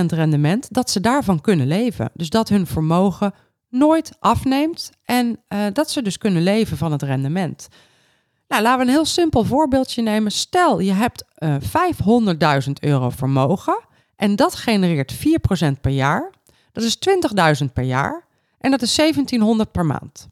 rendement, 0.06 0.74
dat 0.74 0.90
ze 0.90 1.00
daarvan 1.00 1.42
kunnen 1.42 1.68
leven. 1.68 2.10
Dus 2.14 2.30
dat 2.30 2.50
hun 2.50 2.68
vermogen 2.68 3.34
nooit 3.70 4.12
afneemt 4.20 4.92
en 5.04 5.40
uh, 5.50 5.66
dat 5.74 5.92
ze 5.92 6.02
dus 6.02 6.18
kunnen 6.18 6.44
leven 6.44 6.78
van 6.78 6.92
het 6.92 7.02
rendement. 7.02 7.68
Nou, 8.48 8.62
laten 8.62 8.80
we 8.80 8.86
een 8.86 8.98
heel 8.98 9.06
simpel 9.06 9.44
voorbeeldje 9.44 10.02
nemen. 10.02 10.32
Stel, 10.32 10.80
je 10.80 10.94
hebt 10.94 11.24
uh, 11.38 11.56
eh, 11.56 12.64
500.000 12.66 12.72
euro 12.80 13.10
vermogen 13.10 13.80
en 14.16 14.36
dat 14.36 14.56
genereert 14.56 15.16
4% 15.16 15.20
per 15.82 15.92
jaar. 15.92 16.32
Dat 16.72 16.84
is 16.84 16.98
20.000 17.62 17.74
per 17.74 17.84
jaar 17.84 18.27
en 18.68 18.74
dat 18.74 18.82
is 18.82 18.96
1700 18.96 19.72
per 19.72 19.86
maand. 19.86 20.28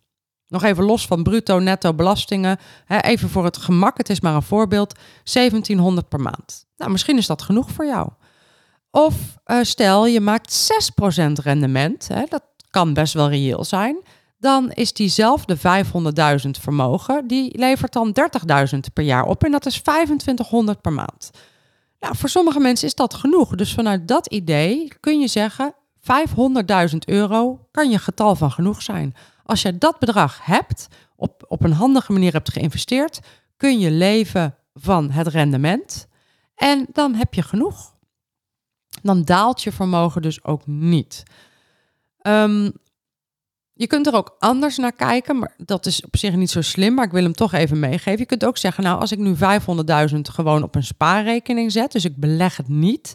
Nog 0.47 0.63
even 0.63 0.83
los 0.83 1.07
van 1.07 1.23
bruto, 1.23 1.59
netto 1.59 1.93
belastingen. 1.93 2.57
Even 2.87 3.29
voor 3.29 3.43
het 3.43 3.57
gemak, 3.57 3.97
het 3.97 4.09
is 4.09 4.21
maar 4.21 4.35
een 4.35 4.41
voorbeeld. 4.41 4.99
1700 5.23 6.09
per 6.09 6.19
maand. 6.19 6.65
Nou, 6.77 6.91
misschien 6.91 7.17
is 7.17 7.27
dat 7.27 7.41
genoeg 7.41 7.71
voor 7.71 7.85
jou. 7.85 8.09
Of 8.91 9.15
uh, 9.45 9.57
stel, 9.61 10.07
je 10.07 10.19
maakt 10.19 10.71
6% 11.19 11.31
rendement. 11.43 12.07
Hè, 12.07 12.23
dat 12.29 12.43
kan 12.69 12.93
best 12.93 13.13
wel 13.13 13.29
reëel 13.29 13.63
zijn. 13.63 13.97
Dan 14.37 14.71
is 14.71 14.93
diezelfde 14.93 15.57
500.000 15.57 16.49
vermogen, 16.61 17.27
die 17.27 17.57
levert 17.57 17.93
dan 17.93 18.15
30.000 18.73 18.79
per 18.93 19.03
jaar 19.03 19.25
op 19.25 19.43
en 19.43 19.51
dat 19.51 19.65
is 19.65 19.81
2500 19.81 20.81
per 20.81 20.93
maand. 20.93 21.31
Nou, 21.99 22.15
voor 22.15 22.29
sommige 22.29 22.59
mensen 22.59 22.87
is 22.87 22.95
dat 22.95 23.13
genoeg. 23.13 23.55
Dus 23.55 23.73
vanuit 23.73 24.07
dat 24.07 24.27
idee 24.27 24.91
kun 24.99 25.19
je 25.19 25.27
zeggen, 25.27 25.73
500.000 26.91 26.97
euro 27.05 27.67
kan 27.71 27.89
je 27.89 27.99
getal 27.99 28.35
van 28.35 28.51
genoeg 28.51 28.81
zijn. 28.81 29.15
Als 29.43 29.61
je 29.61 29.77
dat 29.77 29.99
bedrag 29.99 30.45
hebt, 30.45 30.87
op, 31.15 31.45
op 31.47 31.63
een 31.63 31.73
handige 31.73 32.11
manier 32.11 32.33
hebt 32.33 32.51
geïnvesteerd, 32.51 33.19
kun 33.57 33.79
je 33.79 33.91
leven 33.91 34.55
van 34.73 35.11
het 35.11 35.27
rendement 35.27 36.07
en 36.55 36.87
dan 36.91 37.15
heb 37.15 37.33
je 37.33 37.41
genoeg. 37.41 37.93
Dan 39.01 39.23
daalt 39.23 39.63
je 39.63 39.71
vermogen 39.71 40.21
dus 40.21 40.43
ook 40.43 40.67
niet. 40.67 41.23
Um, 42.21 42.71
je 43.73 43.87
kunt 43.87 44.07
er 44.07 44.13
ook 44.13 44.35
anders 44.39 44.77
naar 44.77 44.91
kijken, 44.91 45.39
maar 45.39 45.53
dat 45.57 45.85
is 45.85 46.05
op 46.05 46.17
zich 46.17 46.35
niet 46.35 46.49
zo 46.49 46.61
slim, 46.61 46.93
maar 46.93 47.05
ik 47.05 47.11
wil 47.11 47.23
hem 47.23 47.33
toch 47.33 47.53
even 47.53 47.79
meegeven. 47.79 48.19
Je 48.19 48.25
kunt 48.25 48.45
ook 48.45 48.57
zeggen, 48.57 48.83
nou, 48.83 48.99
als 48.99 49.11
ik 49.11 49.19
nu 49.19 49.35
500.000 49.35 50.19
gewoon 50.21 50.63
op 50.63 50.75
een 50.75 50.83
spaarrekening 50.83 51.71
zet, 51.71 51.91
dus 51.91 52.05
ik 52.05 52.17
beleg 52.17 52.57
het 52.57 52.67
niet, 52.67 53.13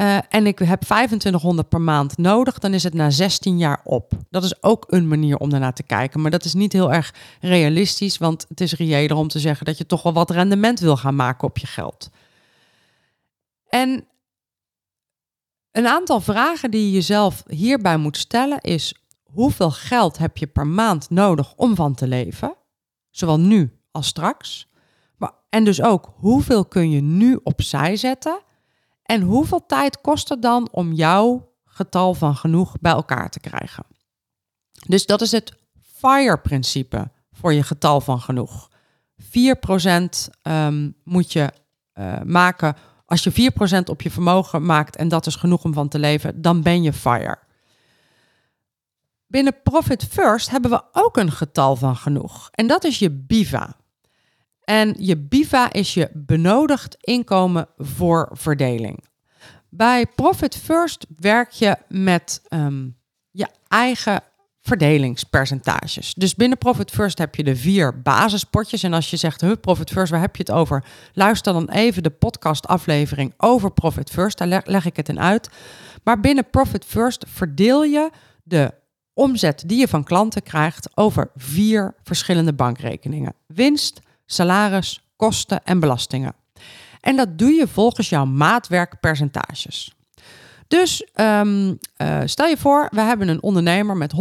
uh, 0.00 0.18
en 0.28 0.46
ik 0.46 0.58
heb 0.58 0.80
2500 0.80 1.68
per 1.68 1.80
maand 1.80 2.18
nodig, 2.18 2.58
dan 2.58 2.74
is 2.74 2.82
het 2.82 2.94
na 2.94 3.10
16 3.10 3.58
jaar 3.58 3.80
op. 3.84 4.12
Dat 4.30 4.44
is 4.44 4.62
ook 4.62 4.84
een 4.88 5.08
manier 5.08 5.36
om 5.36 5.50
daarnaar 5.50 5.74
te 5.74 5.82
kijken, 5.82 6.20
maar 6.20 6.30
dat 6.30 6.44
is 6.44 6.54
niet 6.54 6.72
heel 6.72 6.92
erg 6.92 7.14
realistisch, 7.40 8.18
want 8.18 8.44
het 8.48 8.60
is 8.60 8.72
reëler 8.72 9.16
om 9.16 9.28
te 9.28 9.38
zeggen 9.38 9.66
dat 9.66 9.78
je 9.78 9.86
toch 9.86 10.02
wel 10.02 10.12
wat 10.12 10.30
rendement 10.30 10.80
wil 10.80 10.96
gaan 10.96 11.16
maken 11.16 11.48
op 11.48 11.58
je 11.58 11.66
geld. 11.66 12.10
En 13.68 14.06
een 15.70 15.86
aantal 15.86 16.20
vragen 16.20 16.70
die 16.70 16.84
je 16.84 16.92
jezelf 16.92 17.42
hierbij 17.46 17.96
moet 17.96 18.16
stellen 18.16 18.60
is: 18.60 18.94
hoeveel 19.22 19.70
geld 19.70 20.18
heb 20.18 20.36
je 20.36 20.46
per 20.46 20.66
maand 20.66 21.10
nodig 21.10 21.54
om 21.56 21.74
van 21.74 21.94
te 21.94 22.06
leven? 22.06 22.54
Zowel 23.10 23.40
nu 23.40 23.78
als 23.90 24.06
straks. 24.06 24.70
En 25.48 25.64
dus 25.64 25.82
ook 25.82 26.12
hoeveel 26.16 26.64
kun 26.64 26.90
je 26.90 27.00
nu 27.00 27.40
opzij 27.42 27.96
zetten? 27.96 28.40
En 29.02 29.22
hoeveel 29.22 29.66
tijd 29.66 30.00
kost 30.00 30.28
het 30.28 30.42
dan 30.42 30.68
om 30.70 30.92
jouw 30.92 31.52
getal 31.64 32.14
van 32.14 32.36
genoeg 32.36 32.80
bij 32.80 32.92
elkaar 32.92 33.30
te 33.30 33.40
krijgen? 33.40 33.84
Dus 34.86 35.06
dat 35.06 35.20
is 35.20 35.32
het 35.32 35.54
FIRE-principe 35.80 37.10
voor 37.32 37.52
je 37.52 37.62
getal 37.62 38.00
van 38.00 38.20
genoeg. 38.20 38.70
4% 39.22 39.24
um, 39.24 40.08
ehm, 40.42 40.90
moet 41.04 41.32
je 41.32 41.52
uh, 41.94 42.20
maken 42.24 42.76
als 43.12 43.22
je 43.22 43.52
4% 43.80 43.84
op 43.84 44.02
je 44.02 44.10
vermogen 44.10 44.66
maakt 44.66 44.96
en 44.96 45.08
dat 45.08 45.26
is 45.26 45.36
genoeg 45.36 45.64
om 45.64 45.72
van 45.72 45.88
te 45.88 45.98
leven, 45.98 46.42
dan 46.42 46.62
ben 46.62 46.82
je 46.82 46.92
fire. 46.92 47.38
Binnen 49.26 49.62
Profit 49.62 50.04
First 50.04 50.50
hebben 50.50 50.70
we 50.70 50.82
ook 50.92 51.16
een 51.16 51.32
getal 51.32 51.76
van 51.76 51.96
genoeg. 51.96 52.48
En 52.50 52.66
dat 52.66 52.84
is 52.84 52.98
je 52.98 53.10
BIVA. 53.10 53.76
En 54.64 54.94
je 54.98 55.16
BIVA 55.16 55.72
is 55.72 55.94
je 55.94 56.10
benodigd 56.12 56.96
inkomen 57.00 57.68
voor 57.76 58.28
verdeling. 58.32 59.04
Bij 59.68 60.06
Profit 60.06 60.56
First 60.56 61.06
werk 61.16 61.50
je 61.50 61.76
met 61.88 62.42
um, 62.48 62.96
je 63.30 63.48
eigen 63.68 64.22
verdelingspercentages. 64.60 66.14
Dus 66.14 66.34
binnen 66.34 66.58
Profit 66.58 66.90
First 66.90 67.18
heb 67.18 67.34
je 67.34 67.44
de 67.44 67.56
vier 67.56 68.02
basispotjes. 68.02 68.82
En 68.82 68.92
als 68.92 69.10
je 69.10 69.16
zegt, 69.16 69.40
huh, 69.40 69.52
Profit 69.60 69.90
First, 69.90 70.10
waar 70.10 70.20
heb 70.20 70.36
je 70.36 70.42
het 70.42 70.52
over? 70.52 70.84
Luister 71.12 71.52
dan 71.52 71.70
even 71.70 72.02
de 72.02 72.10
podcastaflevering 72.10 73.34
over 73.36 73.72
Profit 73.72 74.10
First. 74.10 74.38
Daar 74.38 74.62
leg 74.64 74.84
ik 74.84 74.96
het 74.96 75.08
in 75.08 75.20
uit. 75.20 75.50
Maar 76.04 76.20
binnen 76.20 76.50
Profit 76.50 76.84
First 76.84 77.24
verdeel 77.28 77.84
je 77.84 78.10
de 78.42 78.74
omzet 79.14 79.62
die 79.66 79.78
je 79.78 79.88
van 79.88 80.04
klanten 80.04 80.42
krijgt 80.42 80.88
over 80.94 81.30
vier 81.36 81.94
verschillende 82.02 82.52
bankrekeningen. 82.52 83.34
Winst, 83.46 84.00
salaris, 84.32 85.00
kosten 85.16 85.64
en 85.64 85.80
belastingen. 85.80 86.34
En 87.00 87.16
dat 87.16 87.38
doe 87.38 87.52
je 87.52 87.68
volgens 87.68 88.08
jouw 88.08 88.24
maatwerkpercentages. 88.24 89.94
Dus 90.68 91.06
um, 91.14 91.78
uh, 92.02 92.20
stel 92.24 92.46
je 92.46 92.56
voor, 92.56 92.88
we 92.90 93.00
hebben 93.00 93.28
een 93.28 93.42
ondernemer 93.42 93.96
met 93.96 94.12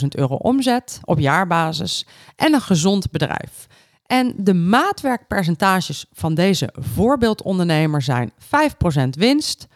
100.000 0.00 0.06
euro 0.08 0.34
omzet 0.34 1.00
op 1.04 1.18
jaarbasis 1.18 2.06
en 2.36 2.54
een 2.54 2.60
gezond 2.60 3.10
bedrijf. 3.10 3.66
En 4.06 4.34
de 4.36 4.54
maatwerkpercentages 4.54 6.06
van 6.12 6.34
deze 6.34 6.72
voorbeeldondernemer 6.72 8.02
zijn 8.02 8.32
5% 8.32 9.08
winst, 9.10 9.66
43% 9.66 9.68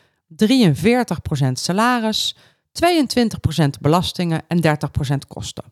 salaris, 1.53 2.37
22% 2.37 3.81
belastingen 3.81 4.43
en 4.49 4.63
30% 4.67 5.17
kosten. 5.29 5.65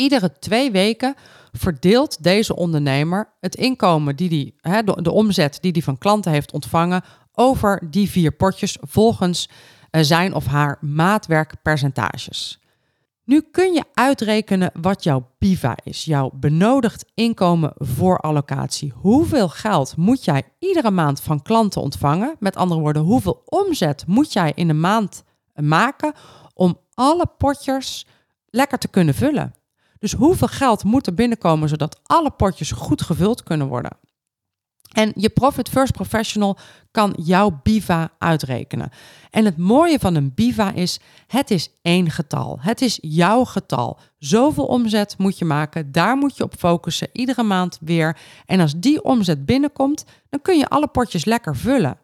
Iedere 0.00 0.32
twee 0.38 0.70
weken 0.70 1.14
verdeelt 1.52 2.22
deze 2.22 2.56
ondernemer 2.56 3.32
het 3.40 3.54
inkomen 3.54 4.16
die 4.16 4.28
die, 4.28 4.54
de, 4.62 4.98
de 5.02 5.10
omzet 5.10 5.58
die 5.60 5.72
hij 5.72 5.82
van 5.82 5.98
klanten 5.98 6.32
heeft 6.32 6.52
ontvangen 6.52 7.02
over 7.32 7.90
die 7.90 8.10
vier 8.10 8.32
potjes 8.32 8.76
volgens 8.80 9.48
uh, 9.90 10.02
zijn 10.02 10.34
of 10.34 10.46
haar 10.46 10.78
maatwerkpercentages. 10.80 12.60
Nu 13.24 13.40
kun 13.50 13.72
je 13.72 13.84
uitrekenen 13.94 14.70
wat 14.80 15.04
jouw 15.04 15.30
PIVA 15.38 15.76
is, 15.82 16.04
jouw 16.04 16.30
benodigd 16.34 17.04
inkomen 17.14 17.72
voor 17.76 18.18
allocatie. 18.18 18.92
Hoeveel 18.94 19.48
geld 19.48 19.96
moet 19.96 20.24
jij 20.24 20.42
iedere 20.58 20.90
maand 20.90 21.20
van 21.20 21.42
klanten 21.42 21.82
ontvangen? 21.82 22.36
Met 22.38 22.56
andere 22.56 22.80
woorden, 22.80 23.02
hoeveel 23.02 23.42
omzet 23.44 24.06
moet 24.06 24.32
jij 24.32 24.52
in 24.54 24.68
een 24.68 24.80
maand 24.80 25.24
maken 25.54 26.12
om 26.54 26.78
alle 26.94 27.26
potjes 27.38 28.06
lekker 28.46 28.78
te 28.78 28.88
kunnen 28.88 29.14
vullen? 29.14 29.54
Dus 30.00 30.12
hoeveel 30.12 30.48
geld 30.48 30.84
moet 30.84 31.06
er 31.06 31.14
binnenkomen 31.14 31.68
zodat 31.68 32.00
alle 32.02 32.30
potjes 32.30 32.70
goed 32.70 33.02
gevuld 33.02 33.42
kunnen 33.42 33.66
worden? 33.66 33.96
En 34.92 35.12
je 35.14 35.28
Profit 35.28 35.68
First 35.68 35.92
Professional 35.92 36.58
kan 36.90 37.14
jouw 37.22 37.60
BIVA 37.62 38.10
uitrekenen. 38.18 38.90
En 39.30 39.44
het 39.44 39.56
mooie 39.56 39.98
van 39.98 40.14
een 40.14 40.34
BIVA 40.34 40.72
is, 40.72 41.00
het 41.26 41.50
is 41.50 41.70
één 41.82 42.10
getal. 42.10 42.58
Het 42.60 42.80
is 42.80 42.98
jouw 43.02 43.44
getal. 43.44 43.98
Zoveel 44.18 44.66
omzet 44.66 45.14
moet 45.18 45.38
je 45.38 45.44
maken, 45.44 45.92
daar 45.92 46.16
moet 46.16 46.36
je 46.36 46.42
op 46.42 46.54
focussen, 46.58 47.08
iedere 47.12 47.42
maand 47.42 47.78
weer. 47.80 48.16
En 48.46 48.60
als 48.60 48.74
die 48.76 49.04
omzet 49.04 49.46
binnenkomt, 49.46 50.04
dan 50.28 50.42
kun 50.42 50.58
je 50.58 50.68
alle 50.68 50.88
potjes 50.88 51.24
lekker 51.24 51.56
vullen. 51.56 51.98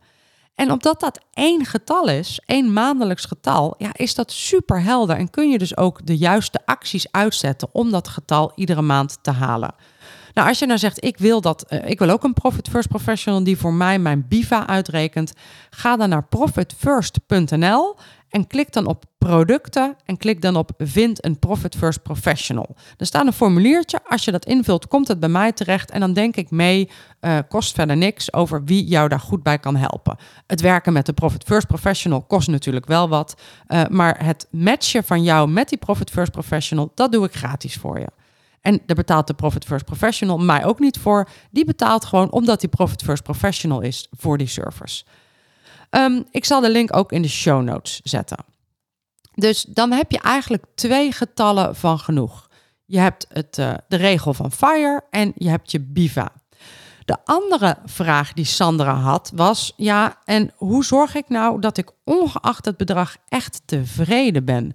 En 0.56 0.70
omdat 0.70 1.00
dat 1.00 1.20
één 1.32 1.64
getal 1.64 2.08
is, 2.08 2.40
één 2.46 2.72
maandelijks 2.72 3.24
getal, 3.24 3.74
ja, 3.78 3.90
is 3.92 4.14
dat 4.14 4.32
super 4.32 4.82
helder 4.82 5.16
en 5.16 5.30
kun 5.30 5.50
je 5.50 5.58
dus 5.58 5.76
ook 5.76 6.06
de 6.06 6.16
juiste 6.16 6.60
acties 6.64 7.12
uitzetten 7.12 7.68
om 7.72 7.90
dat 7.90 8.08
getal 8.08 8.52
iedere 8.54 8.82
maand 8.82 9.18
te 9.22 9.30
halen. 9.30 9.74
Nou, 10.34 10.48
als 10.48 10.58
je 10.58 10.66
nou 10.66 10.78
zegt, 10.78 11.04
ik 11.04 11.18
wil 11.18 11.40
dat, 11.40 11.66
uh, 11.68 11.88
ik 11.88 11.98
wil 11.98 12.10
ook 12.10 12.24
een 12.24 12.32
Profit 12.32 12.68
First 12.68 12.88
Professional 12.88 13.44
die 13.44 13.56
voor 13.56 13.72
mij 13.72 13.98
mijn 13.98 14.26
BIVA 14.28 14.66
uitrekent, 14.66 15.32
ga 15.70 15.96
dan 15.96 16.08
naar 16.08 16.24
profitfirst.nl 16.24 17.96
en 18.28 18.46
klik 18.46 18.72
dan 18.72 18.86
op 18.86 19.04
producten 19.18 19.96
en 20.04 20.16
klik 20.16 20.42
dan 20.42 20.56
op 20.56 20.70
vind 20.78 21.24
een 21.24 21.38
Profit 21.38 21.76
First 21.76 22.02
Professional. 22.02 22.76
Er 22.96 23.06
staat 23.06 23.26
een 23.26 23.32
formuliertje. 23.32 24.00
Als 24.04 24.24
je 24.24 24.32
dat 24.32 24.44
invult, 24.46 24.88
komt 24.88 25.08
het 25.08 25.20
bij 25.20 25.28
mij 25.28 25.52
terecht 25.52 25.90
en 25.90 26.00
dan 26.00 26.12
denk 26.12 26.36
ik 26.36 26.50
mee, 26.50 26.90
uh, 27.20 27.38
kost 27.48 27.74
verder 27.74 27.96
niks 27.96 28.32
over 28.32 28.64
wie 28.64 28.84
jou 28.84 29.08
daar 29.08 29.20
goed 29.20 29.42
bij 29.42 29.58
kan 29.58 29.76
helpen. 29.76 30.16
Het 30.46 30.60
werken 30.60 30.92
met 30.92 31.06
de 31.06 31.12
Profit 31.12 31.44
First 31.44 31.66
Professional 31.66 32.22
kost 32.22 32.48
natuurlijk 32.48 32.86
wel 32.86 33.08
wat, 33.08 33.40
uh, 33.68 33.82
maar 33.88 34.24
het 34.24 34.46
matchen 34.50 35.04
van 35.04 35.22
jou 35.22 35.48
met 35.48 35.68
die 35.68 35.78
Profit 35.78 36.10
First 36.10 36.32
Professional, 36.32 36.92
dat 36.94 37.12
doe 37.12 37.24
ik 37.24 37.34
gratis 37.34 37.74
voor 37.74 37.98
je. 37.98 38.08
En 38.60 38.80
daar 38.86 38.96
betaalt 38.96 39.26
de 39.26 39.34
Profit 39.34 39.64
First 39.64 39.84
Professional 39.84 40.38
mij 40.38 40.64
ook 40.64 40.78
niet 40.78 40.98
voor. 40.98 41.28
Die 41.50 41.64
betaalt 41.64 42.04
gewoon 42.04 42.30
omdat 42.30 42.60
die 42.60 42.68
Profit 42.68 43.02
First 43.02 43.22
Professional 43.22 43.80
is 43.80 44.08
voor 44.10 44.38
die 44.38 44.46
servers. 44.46 45.04
Um, 45.96 46.24
ik 46.30 46.44
zal 46.44 46.60
de 46.60 46.70
link 46.70 46.96
ook 46.96 47.12
in 47.12 47.22
de 47.22 47.28
show 47.28 47.62
notes 47.62 48.00
zetten. 48.02 48.44
Dus 49.34 49.62
dan 49.62 49.92
heb 49.92 50.10
je 50.10 50.18
eigenlijk 50.18 50.64
twee 50.74 51.12
getallen 51.12 51.76
van 51.76 51.98
genoeg. 51.98 52.48
Je 52.84 52.98
hebt 52.98 53.26
het, 53.28 53.58
uh, 53.58 53.74
de 53.88 53.96
regel 53.96 54.34
van 54.34 54.52
FIRE 54.52 55.02
en 55.10 55.32
je 55.34 55.48
hebt 55.48 55.70
je 55.70 55.80
BIVA. 55.80 56.32
De 57.04 57.16
andere 57.24 57.76
vraag 57.84 58.32
die 58.32 58.44
Sandra 58.44 58.94
had 58.94 59.32
was: 59.34 59.72
ja, 59.76 60.18
en 60.24 60.52
hoe 60.56 60.84
zorg 60.84 61.14
ik 61.14 61.28
nou 61.28 61.60
dat 61.60 61.78
ik 61.78 61.90
ongeacht 62.04 62.64
het 62.64 62.76
bedrag 62.76 63.16
echt 63.28 63.62
tevreden 63.64 64.44
ben? 64.44 64.72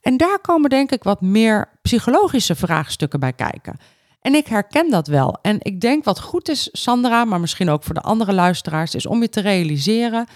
En 0.00 0.16
daar 0.16 0.38
komen 0.38 0.70
denk 0.70 0.92
ik 0.92 1.02
wat 1.02 1.20
meer 1.20 1.68
psychologische 1.82 2.54
vraagstukken 2.54 3.20
bij 3.20 3.32
kijken. 3.32 3.78
En 4.24 4.34
ik 4.34 4.46
herken 4.46 4.90
dat 4.90 5.06
wel. 5.06 5.38
En 5.42 5.56
ik 5.58 5.80
denk 5.80 6.04
wat 6.04 6.20
goed 6.20 6.48
is, 6.48 6.68
Sandra, 6.72 7.24
maar 7.24 7.40
misschien 7.40 7.68
ook 7.68 7.82
voor 7.82 7.94
de 7.94 8.00
andere 8.00 8.32
luisteraars, 8.32 8.94
is 8.94 9.06
om 9.06 9.20
je 9.20 9.28
te 9.28 9.40
realiseren 9.40 10.26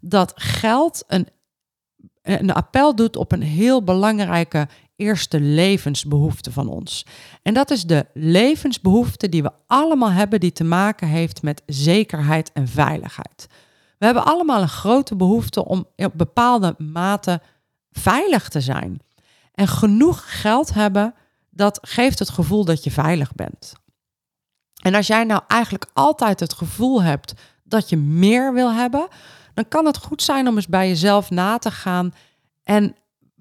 dat 0.00 0.32
geld 0.36 1.04
een, 1.06 1.28
een 2.22 2.52
appel 2.52 2.94
doet 2.94 3.16
op 3.16 3.32
een 3.32 3.42
heel 3.42 3.82
belangrijke 3.82 4.68
eerste 4.96 5.40
levensbehoefte 5.40 6.52
van 6.52 6.68
ons. 6.68 7.06
En 7.42 7.54
dat 7.54 7.70
is 7.70 7.82
de 7.82 8.06
levensbehoefte 8.14 9.28
die 9.28 9.42
we 9.42 9.50
allemaal 9.66 10.10
hebben, 10.10 10.40
die 10.40 10.52
te 10.52 10.64
maken 10.64 11.08
heeft 11.08 11.42
met 11.42 11.62
zekerheid 11.66 12.52
en 12.52 12.68
veiligheid. 12.68 13.46
We 13.98 14.04
hebben 14.04 14.24
allemaal 14.24 14.62
een 14.62 14.68
grote 14.68 15.16
behoefte 15.16 15.64
om 15.64 15.86
op 15.96 16.12
bepaalde 16.14 16.74
mate 16.78 17.40
veilig 17.90 18.48
te 18.48 18.60
zijn. 18.60 19.00
En 19.54 19.68
genoeg 19.68 20.40
geld 20.40 20.74
hebben, 20.74 21.14
dat 21.54 21.78
geeft 21.82 22.18
het 22.18 22.30
gevoel 22.30 22.64
dat 22.64 22.84
je 22.84 22.90
veilig 22.90 23.32
bent. 23.32 23.72
En 24.82 24.94
als 24.94 25.06
jij 25.06 25.24
nou 25.24 25.42
eigenlijk 25.48 25.86
altijd 25.92 26.40
het 26.40 26.52
gevoel 26.52 27.02
hebt 27.02 27.34
dat 27.62 27.88
je 27.88 27.96
meer 27.96 28.52
wil 28.52 28.72
hebben, 28.72 29.08
dan 29.54 29.68
kan 29.68 29.86
het 29.86 29.96
goed 29.96 30.22
zijn 30.22 30.48
om 30.48 30.56
eens 30.56 30.66
bij 30.66 30.88
jezelf 30.88 31.30
na 31.30 31.58
te 31.58 31.70
gaan. 31.70 32.14
En 32.62 32.96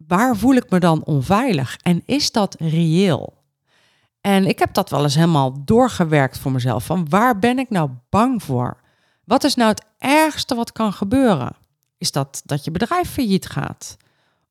waar 0.08 0.38
voel 0.38 0.54
ik 0.54 0.70
me 0.70 0.80
dan 0.80 1.04
onveilig? 1.06 1.78
En 1.82 2.04
is 2.06 2.32
dat 2.32 2.56
reëel? 2.60 3.42
En 4.22 4.48
ik 4.48 4.60
heb 4.60 4.74
dat 4.74 4.90
wel 4.90 5.04
eens 5.04 5.16
helemaal 5.16 5.66
doorgewerkt 5.66 6.38
voor 6.38 6.52
mezelf. 6.52 6.86
Van 6.86 7.10
waar 7.10 7.40
ben 7.40 7.60
ik 7.60 7.70
nou 7.70 7.90
bang 8.10 8.44
voor? 8.44 8.78
Wat 9.24 9.44
is 9.44 9.56
nou 9.56 9.70
het 9.70 9.86
ergste 9.98 10.56
wat 10.56 10.72
kan 10.72 10.94
gebeuren? 10.94 11.56
Is 11.98 12.12
dat 12.12 12.42
dat 12.46 12.64
je 12.64 12.72
bedrijf 12.72 13.10
failliet 13.10 13.48
gaat? 13.48 13.98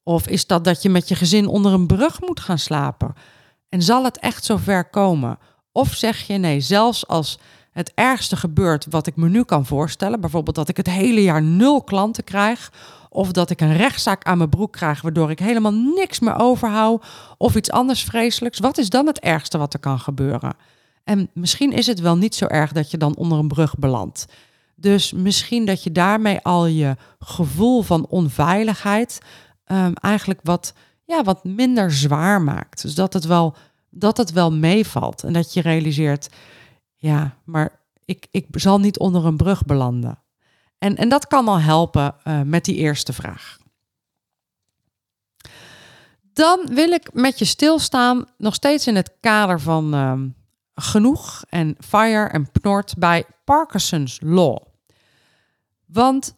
Of 0.02 0.26
is 0.26 0.46
dat 0.46 0.64
dat 0.64 0.82
je 0.82 0.88
met 0.88 1.08
je 1.08 1.14
gezin 1.14 1.46
onder 1.46 1.72
een 1.72 1.86
brug 1.86 2.20
moet 2.20 2.40
gaan 2.40 2.58
slapen? 2.58 3.14
En 3.72 3.82
zal 3.82 4.04
het 4.04 4.18
echt 4.18 4.44
zover 4.44 4.84
komen? 4.84 5.38
Of 5.72 5.94
zeg 5.94 6.26
je 6.26 6.38
nee, 6.38 6.60
zelfs 6.60 7.06
als 7.06 7.38
het 7.70 7.92
ergste 7.94 8.36
gebeurt 8.36 8.86
wat 8.90 9.06
ik 9.06 9.16
me 9.16 9.28
nu 9.28 9.44
kan 9.44 9.66
voorstellen, 9.66 10.20
bijvoorbeeld 10.20 10.56
dat 10.56 10.68
ik 10.68 10.76
het 10.76 10.86
hele 10.86 11.22
jaar 11.22 11.42
nul 11.42 11.82
klanten 11.82 12.24
krijg, 12.24 12.72
of 13.08 13.32
dat 13.32 13.50
ik 13.50 13.60
een 13.60 13.76
rechtszaak 13.76 14.24
aan 14.24 14.38
mijn 14.38 14.50
broek 14.50 14.72
krijg 14.72 15.00
waardoor 15.00 15.30
ik 15.30 15.38
helemaal 15.38 15.72
niks 15.72 16.20
meer 16.20 16.38
overhoud, 16.38 17.04
of 17.38 17.54
iets 17.56 17.70
anders 17.70 18.02
vreselijks, 18.02 18.58
wat 18.58 18.78
is 18.78 18.90
dan 18.90 19.06
het 19.06 19.20
ergste 19.20 19.58
wat 19.58 19.72
er 19.72 19.80
kan 19.80 19.98
gebeuren? 19.98 20.54
En 21.04 21.30
misschien 21.34 21.72
is 21.72 21.86
het 21.86 22.00
wel 22.00 22.16
niet 22.16 22.34
zo 22.34 22.46
erg 22.46 22.72
dat 22.72 22.90
je 22.90 22.96
dan 22.96 23.16
onder 23.16 23.38
een 23.38 23.48
brug 23.48 23.78
belandt. 23.78 24.26
Dus 24.74 25.12
misschien 25.12 25.64
dat 25.64 25.82
je 25.82 25.92
daarmee 25.92 26.40
al 26.40 26.66
je 26.66 26.96
gevoel 27.18 27.82
van 27.82 28.06
onveiligheid 28.06 29.18
um, 29.66 29.92
eigenlijk 29.94 30.40
wat, 30.42 30.74
ja, 31.04 31.22
wat 31.22 31.44
minder 31.44 31.92
zwaar 31.92 32.42
maakt. 32.42 32.82
Dus 32.82 32.94
dat 32.94 33.12
het, 33.12 33.24
wel, 33.24 33.54
dat 33.90 34.16
het 34.16 34.32
wel 34.32 34.52
meevalt. 34.52 35.22
En 35.22 35.32
dat 35.32 35.52
je 35.52 35.60
realiseert, 35.60 36.28
ja, 36.96 37.36
maar 37.44 37.80
ik, 38.04 38.26
ik 38.30 38.46
zal 38.50 38.78
niet 38.78 38.98
onder 38.98 39.24
een 39.24 39.36
brug 39.36 39.64
belanden. 39.64 40.18
En, 40.78 40.96
en 40.96 41.08
dat 41.08 41.26
kan 41.26 41.48
al 41.48 41.60
helpen 41.60 42.14
uh, 42.24 42.40
met 42.40 42.64
die 42.64 42.76
eerste 42.76 43.12
vraag. 43.12 43.58
Dan 46.32 46.66
wil 46.72 46.90
ik 46.90 47.12
met 47.12 47.38
je 47.38 47.44
stilstaan, 47.44 48.24
nog 48.38 48.54
steeds 48.54 48.86
in 48.86 48.96
het 48.96 49.12
kader 49.20 49.60
van 49.60 49.94
uh, 49.94 50.20
genoeg 50.74 51.44
en 51.48 51.76
fire 51.80 52.28
en 52.28 52.50
pnort 52.50 52.94
bij 52.98 53.24
Parkinson's 53.44 54.18
Law. 54.20 54.58
Want 55.86 56.34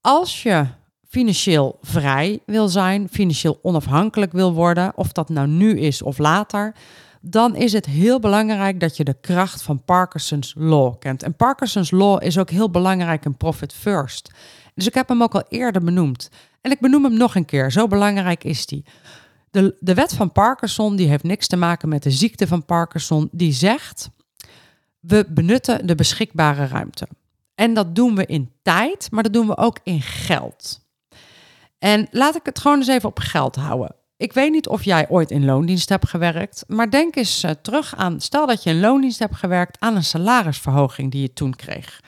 als 0.00 0.42
je 0.42 0.66
financieel 1.14 1.78
vrij 1.82 2.40
wil 2.46 2.68
zijn, 2.68 3.08
financieel 3.08 3.58
onafhankelijk 3.62 4.32
wil 4.32 4.52
worden, 4.52 4.92
of 4.96 5.12
dat 5.12 5.28
nou 5.28 5.48
nu 5.48 5.78
is 5.78 6.02
of 6.02 6.18
later, 6.18 6.74
dan 7.20 7.56
is 7.56 7.72
het 7.72 7.86
heel 7.86 8.20
belangrijk 8.20 8.80
dat 8.80 8.96
je 8.96 9.04
de 9.04 9.16
kracht 9.20 9.62
van 9.62 9.84
Parkinson's 9.84 10.54
Law 10.56 10.98
kent. 10.98 11.22
En 11.22 11.36
Parkinson's 11.36 11.90
Law 11.90 12.22
is 12.22 12.38
ook 12.38 12.50
heel 12.50 12.70
belangrijk 12.70 13.24
in 13.24 13.36
Profit 13.36 13.72
First. 13.72 14.30
Dus 14.74 14.86
ik 14.86 14.94
heb 14.94 15.08
hem 15.08 15.22
ook 15.22 15.34
al 15.34 15.44
eerder 15.48 15.84
benoemd. 15.84 16.30
En 16.60 16.70
ik 16.70 16.80
benoem 16.80 17.04
hem 17.04 17.16
nog 17.16 17.34
een 17.34 17.44
keer, 17.44 17.72
zo 17.72 17.86
belangrijk 17.86 18.44
is 18.44 18.66
die. 18.66 18.84
De, 19.50 19.76
de 19.80 19.94
wet 19.94 20.14
van 20.14 20.32
Parkinson 20.32 20.96
die 20.96 21.08
heeft 21.08 21.24
niks 21.24 21.46
te 21.46 21.56
maken 21.56 21.88
met 21.88 22.02
de 22.02 22.10
ziekte 22.10 22.46
van 22.46 22.64
Parkinson. 22.64 23.28
Die 23.32 23.52
zegt, 23.52 24.10
we 25.00 25.26
benutten 25.28 25.86
de 25.86 25.94
beschikbare 25.94 26.66
ruimte. 26.66 27.08
En 27.54 27.74
dat 27.74 27.94
doen 27.94 28.14
we 28.14 28.26
in 28.26 28.50
tijd, 28.62 29.10
maar 29.10 29.22
dat 29.22 29.32
doen 29.32 29.46
we 29.46 29.56
ook 29.56 29.78
in 29.82 30.00
geld. 30.00 30.83
En 31.78 32.08
laat 32.10 32.36
ik 32.36 32.44
het 32.44 32.58
gewoon 32.58 32.78
eens 32.78 32.88
even 32.88 33.08
op 33.08 33.18
geld 33.18 33.56
houden. 33.56 33.94
Ik 34.16 34.32
weet 34.32 34.50
niet 34.50 34.68
of 34.68 34.84
jij 34.84 35.08
ooit 35.08 35.30
in 35.30 35.44
loondienst 35.44 35.88
hebt 35.88 36.08
gewerkt, 36.08 36.64
maar 36.66 36.90
denk 36.90 37.16
eens 37.16 37.44
uh, 37.44 37.50
terug 37.50 37.96
aan, 37.96 38.20
stel 38.20 38.46
dat 38.46 38.62
je 38.62 38.70
in 38.70 38.80
loondienst 38.80 39.18
hebt 39.18 39.36
gewerkt 39.36 39.80
aan 39.80 39.96
een 39.96 40.04
salarisverhoging 40.04 41.10
die 41.10 41.20
je 41.20 41.32
toen 41.32 41.56
kreeg. 41.56 42.00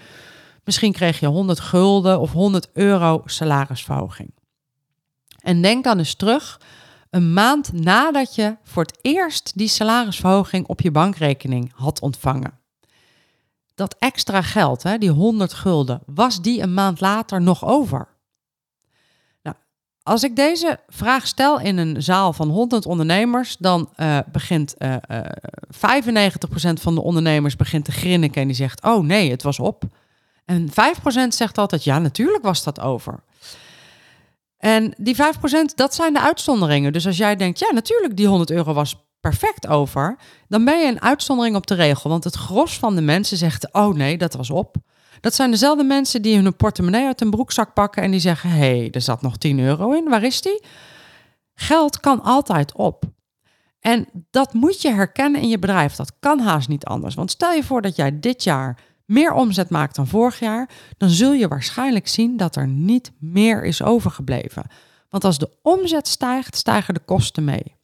Misschien 0.65 0.93
kreeg 0.93 1.21
je 1.21 1.27
100 1.27 1.61
gulden 1.61 2.21
of 2.21 2.33
100 2.33 2.69
euro 2.73 3.23
salarisverhoging. 3.25 4.35
En 5.39 5.63
denk 5.63 5.85
dan 5.85 5.99
eens 5.99 6.15
terug, 6.15 6.61
een 7.11 7.33
maand 7.33 7.73
nadat 7.73 8.35
je 8.35 8.57
voor 8.63 8.83
het 8.83 8.99
eerst 9.03 9.53
die 9.55 9.69
salarisverhoging 9.69 10.67
op 10.67 10.81
je 10.81 10.91
bankrekening 10.91 11.73
had 11.75 12.01
ontvangen. 12.01 12.59
Dat 13.75 13.97
extra 13.99 14.43
geld, 14.43 14.83
hè, 14.83 14.99
die 14.99 15.11
100 15.11 15.53
gulden, 15.53 16.03
was 16.07 16.43
die 16.43 16.63
een 16.63 16.75
maand 16.75 17.01
later 17.01 17.43
nog 17.43 17.65
over? 17.65 18.16
Als 20.07 20.23
ik 20.23 20.37
deze 20.37 20.79
vraag 20.89 21.27
stel 21.27 21.61
in 21.61 21.79
een 21.79 22.03
zaal 22.03 22.33
van 22.33 22.49
100 22.49 22.87
ondernemers, 22.87 23.57
dan 23.59 23.89
uh, 23.97 24.19
begint 24.33 24.75
uh, 24.79 24.97
uh, 25.11 25.21
95% 26.71 26.81
van 26.81 26.95
de 26.95 27.03
ondernemers 27.03 27.57
begint 27.57 27.85
te 27.85 27.93
grinniken 27.93 28.41
en 28.41 28.47
die 28.47 28.57
zegt: 28.57 28.83
Oh 28.83 29.05
nee, 29.05 29.31
het 29.31 29.43
was 29.43 29.59
op. 29.59 29.83
En 30.45 30.69
5% 30.69 30.73
zegt 31.29 31.59
altijd: 31.59 31.85
Ja, 31.85 31.99
natuurlijk 31.99 32.43
was 32.43 32.65
dat 32.65 32.81
over. 32.81 33.23
En 34.59 34.95
die 34.97 35.17
5%, 35.17 35.19
dat 35.75 35.95
zijn 35.95 36.13
de 36.13 36.21
uitzonderingen. 36.21 36.93
Dus 36.93 37.07
als 37.07 37.17
jij 37.17 37.37
denkt: 37.37 37.59
Ja, 37.59 37.73
natuurlijk, 37.73 38.17
die 38.17 38.27
100 38.27 38.51
euro 38.51 38.73
was 38.73 38.97
perfect 39.21 39.67
over, 39.67 40.17
dan 40.49 40.65
ben 40.65 40.79
je 40.79 40.87
een 40.87 41.03
uitzondering 41.03 41.57
op 41.57 41.67
de 41.67 41.75
regel. 41.75 42.11
Want 42.11 42.25
het 42.25 42.35
gros 42.35 42.79
van 42.79 42.95
de 42.95 43.03
mensen 43.03 43.37
zegt: 43.37 43.73
Oh 43.73 43.95
nee, 43.95 44.19
dat 44.19 44.35
was 44.35 44.51
op. 44.51 44.77
Dat 45.21 45.35
zijn 45.35 45.51
dezelfde 45.51 45.85
mensen 45.85 46.23
die 46.23 46.37
hun 46.39 46.57
portemonnee 46.57 47.07
uit 47.07 47.21
een 47.21 47.31
broekzak 47.31 47.75
pakken 47.75 48.03
en 48.03 48.11
die 48.11 48.21
zeggen: 48.21 48.51
hé, 48.51 48.57
hey, 48.57 48.91
er 48.91 49.01
zat 49.01 49.23
nog 49.23 49.37
10 49.37 49.59
euro 49.59 49.93
in, 49.93 50.09
waar 50.09 50.23
is 50.23 50.43
die? 50.43 50.63
Geld 51.55 52.01
kan 52.01 52.23
altijd 52.23 52.75
op. 52.75 53.05
En 53.81 54.09
dat 54.31 54.53
moet 54.53 54.83
je 54.83 54.93
herkennen 54.93 55.41
in 55.41 55.49
je 55.49 55.59
bedrijf. 55.59 55.95
Dat 55.95 56.13
kan 56.21 56.39
haast 56.41 56.69
niet 56.69 56.85
anders. 56.85 57.15
Want 57.15 57.31
stel 57.31 57.53
je 57.53 57.65
voor 57.65 57.83
dat 57.83 57.97
jij 57.97 58.21
dit 58.21 58.45
jaar 58.45 58.79
meer 59.05 59.33
omzet 59.33 59.71
maakt 59.71 59.97
dan 59.97 60.07
vorig 60.07 60.39
jaar, 60.39 60.71
dan 60.97 61.09
zul 61.09 61.33
je 61.33 61.49
waarschijnlijk 61.49 62.09
zien 62.09 62.37
dat 62.37 62.57
er 62.57 62.67
niet 62.69 63.13
meer 63.19 63.65
is 63.65 63.83
overgebleven. 63.83 64.67
Want 65.09 65.25
als 65.25 65.39
de 65.39 65.51
omzet 65.63 66.09
stijgt, 66.09 66.57
stijgen 66.57 66.95
de 66.95 67.01
kosten 67.01 67.45
mee. 67.45 67.77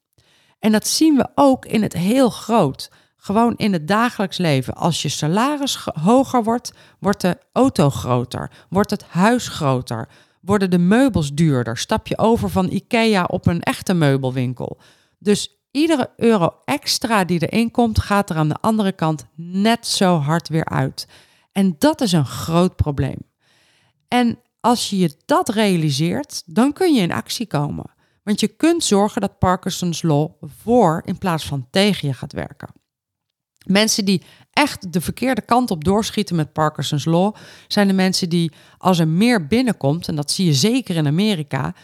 En 0.58 0.72
dat 0.72 0.86
zien 0.86 1.16
we 1.16 1.28
ook 1.34 1.66
in 1.66 1.82
het 1.82 1.92
heel 1.92 2.30
groot. 2.30 2.90
Gewoon 3.24 3.54
in 3.56 3.72
het 3.72 3.88
dagelijks 3.88 4.38
leven. 4.38 4.74
Als 4.74 5.02
je 5.02 5.08
salaris 5.08 5.84
hoger 6.00 6.42
wordt, 6.42 6.72
wordt 6.98 7.20
de 7.20 7.38
auto 7.52 7.90
groter, 7.90 8.50
wordt 8.68 8.90
het 8.90 9.04
huis 9.04 9.48
groter, 9.48 10.08
worden 10.40 10.70
de 10.70 10.78
meubels 10.78 11.32
duurder, 11.34 11.78
stap 11.78 12.06
je 12.06 12.18
over 12.18 12.50
van 12.50 12.70
IKEA 12.70 13.24
op 13.24 13.46
een 13.46 13.60
echte 13.60 13.94
meubelwinkel. 13.94 14.80
Dus 15.18 15.60
iedere 15.70 16.10
euro 16.16 16.54
extra 16.64 17.24
die 17.24 17.48
erin 17.48 17.70
komt, 17.70 18.00
gaat 18.00 18.30
er 18.30 18.36
aan 18.36 18.48
de 18.48 18.60
andere 18.60 18.92
kant 18.92 19.26
net 19.34 19.86
zo 19.86 20.16
hard 20.16 20.48
weer 20.48 20.64
uit. 20.64 21.06
En 21.52 21.74
dat 21.78 22.00
is 22.00 22.12
een 22.12 22.26
groot 22.26 22.76
probleem. 22.76 23.18
En 24.08 24.38
als 24.60 24.90
je 24.90 24.98
je 24.98 25.16
dat 25.24 25.48
realiseert, 25.48 26.42
dan 26.46 26.72
kun 26.72 26.94
je 26.94 27.00
in 27.00 27.12
actie 27.12 27.46
komen. 27.46 27.94
Want 28.22 28.40
je 28.40 28.48
kunt 28.48 28.84
zorgen 28.84 29.20
dat 29.20 29.38
Parkinson's 29.38 30.02
Law 30.02 30.30
voor 30.62 31.02
in 31.04 31.18
plaats 31.18 31.46
van 31.46 31.66
tegen 31.70 32.08
je 32.08 32.14
gaat 32.14 32.32
werken. 32.32 32.80
Mensen 33.66 34.04
die 34.04 34.22
echt 34.52 34.92
de 34.92 35.00
verkeerde 35.00 35.40
kant 35.40 35.70
op 35.70 35.84
doorschieten 35.84 36.36
met 36.36 36.52
Parkinson's 36.52 37.04
Law 37.04 37.34
zijn 37.68 37.86
de 37.88 37.94
mensen 37.94 38.28
die 38.28 38.52
als 38.78 38.98
er 38.98 39.08
meer 39.08 39.46
binnenkomt, 39.46 40.08
en 40.08 40.14
dat 40.16 40.30
zie 40.30 40.46
je 40.46 40.54
zeker 40.54 40.96
in 40.96 41.06
Amerika, 41.06 41.74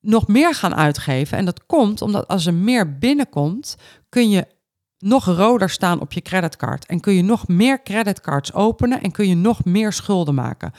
nog 0.00 0.28
meer 0.28 0.54
gaan 0.54 0.74
uitgeven. 0.74 1.38
En 1.38 1.44
dat 1.44 1.66
komt 1.66 2.02
omdat 2.02 2.28
als 2.28 2.46
er 2.46 2.54
meer 2.54 2.98
binnenkomt, 2.98 3.76
kun 4.08 4.30
je 4.30 4.46
nog 4.98 5.24
roder 5.24 5.70
staan 5.70 6.00
op 6.00 6.12
je 6.12 6.20
creditcard. 6.20 6.86
En 6.86 7.00
kun 7.00 7.14
je 7.14 7.22
nog 7.22 7.48
meer 7.48 7.82
creditcards 7.82 8.52
openen 8.52 9.02
en 9.02 9.10
kun 9.10 9.28
je 9.28 9.34
nog 9.34 9.64
meer 9.64 9.92
schulden 9.92 10.34
maken. 10.34 10.72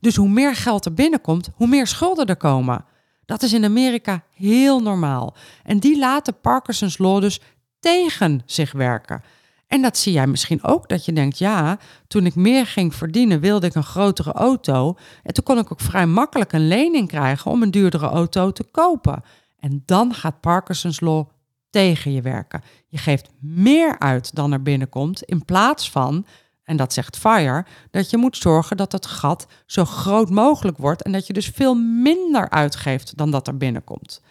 Dus 0.00 0.16
hoe 0.16 0.28
meer 0.28 0.54
geld 0.54 0.84
er 0.84 0.94
binnenkomt, 0.94 1.50
hoe 1.54 1.66
meer 1.66 1.86
schulden 1.86 2.26
er 2.26 2.36
komen. 2.36 2.84
Dat 3.24 3.42
is 3.42 3.52
in 3.52 3.64
Amerika 3.64 4.22
heel 4.34 4.80
normaal. 4.80 5.36
En 5.64 5.78
die 5.78 5.98
laten 5.98 6.40
Parkinson's 6.40 6.98
Law 6.98 7.20
dus 7.20 7.40
tegen 7.80 8.42
zich 8.46 8.72
werken. 8.72 9.22
En 9.68 9.82
dat 9.82 9.96
zie 9.96 10.12
jij 10.12 10.26
misschien 10.26 10.64
ook, 10.64 10.88
dat 10.88 11.04
je 11.04 11.12
denkt, 11.12 11.38
ja, 11.38 11.78
toen 12.06 12.26
ik 12.26 12.34
meer 12.34 12.66
ging 12.66 12.94
verdienen, 12.94 13.40
wilde 13.40 13.66
ik 13.66 13.74
een 13.74 13.82
grotere 13.82 14.32
auto. 14.32 14.96
En 15.22 15.34
toen 15.34 15.44
kon 15.44 15.58
ik 15.58 15.72
ook 15.72 15.80
vrij 15.80 16.06
makkelijk 16.06 16.52
een 16.52 16.68
lening 16.68 17.08
krijgen 17.08 17.50
om 17.50 17.62
een 17.62 17.70
duurdere 17.70 18.06
auto 18.06 18.50
te 18.50 18.64
kopen. 18.70 19.22
En 19.58 19.82
dan 19.84 20.14
gaat 20.14 20.40
Parkinson's 20.40 21.00
Law 21.00 21.28
tegen 21.70 22.12
je 22.12 22.22
werken. 22.22 22.62
Je 22.86 22.98
geeft 22.98 23.28
meer 23.40 23.98
uit 23.98 24.34
dan 24.34 24.52
er 24.52 24.62
binnenkomt, 24.62 25.22
in 25.22 25.44
plaats 25.44 25.90
van, 25.90 26.26
en 26.64 26.76
dat 26.76 26.92
zegt 26.92 27.16
FIRE, 27.16 27.64
dat 27.90 28.10
je 28.10 28.16
moet 28.16 28.36
zorgen 28.36 28.76
dat 28.76 28.92
het 28.92 29.06
gat 29.06 29.46
zo 29.66 29.84
groot 29.84 30.30
mogelijk 30.30 30.78
wordt 30.78 31.02
en 31.02 31.12
dat 31.12 31.26
je 31.26 31.32
dus 31.32 31.46
veel 31.54 31.74
minder 31.74 32.50
uitgeeft 32.50 33.16
dan 33.16 33.30
dat 33.30 33.46
er 33.46 33.56
binnenkomt. 33.56 34.22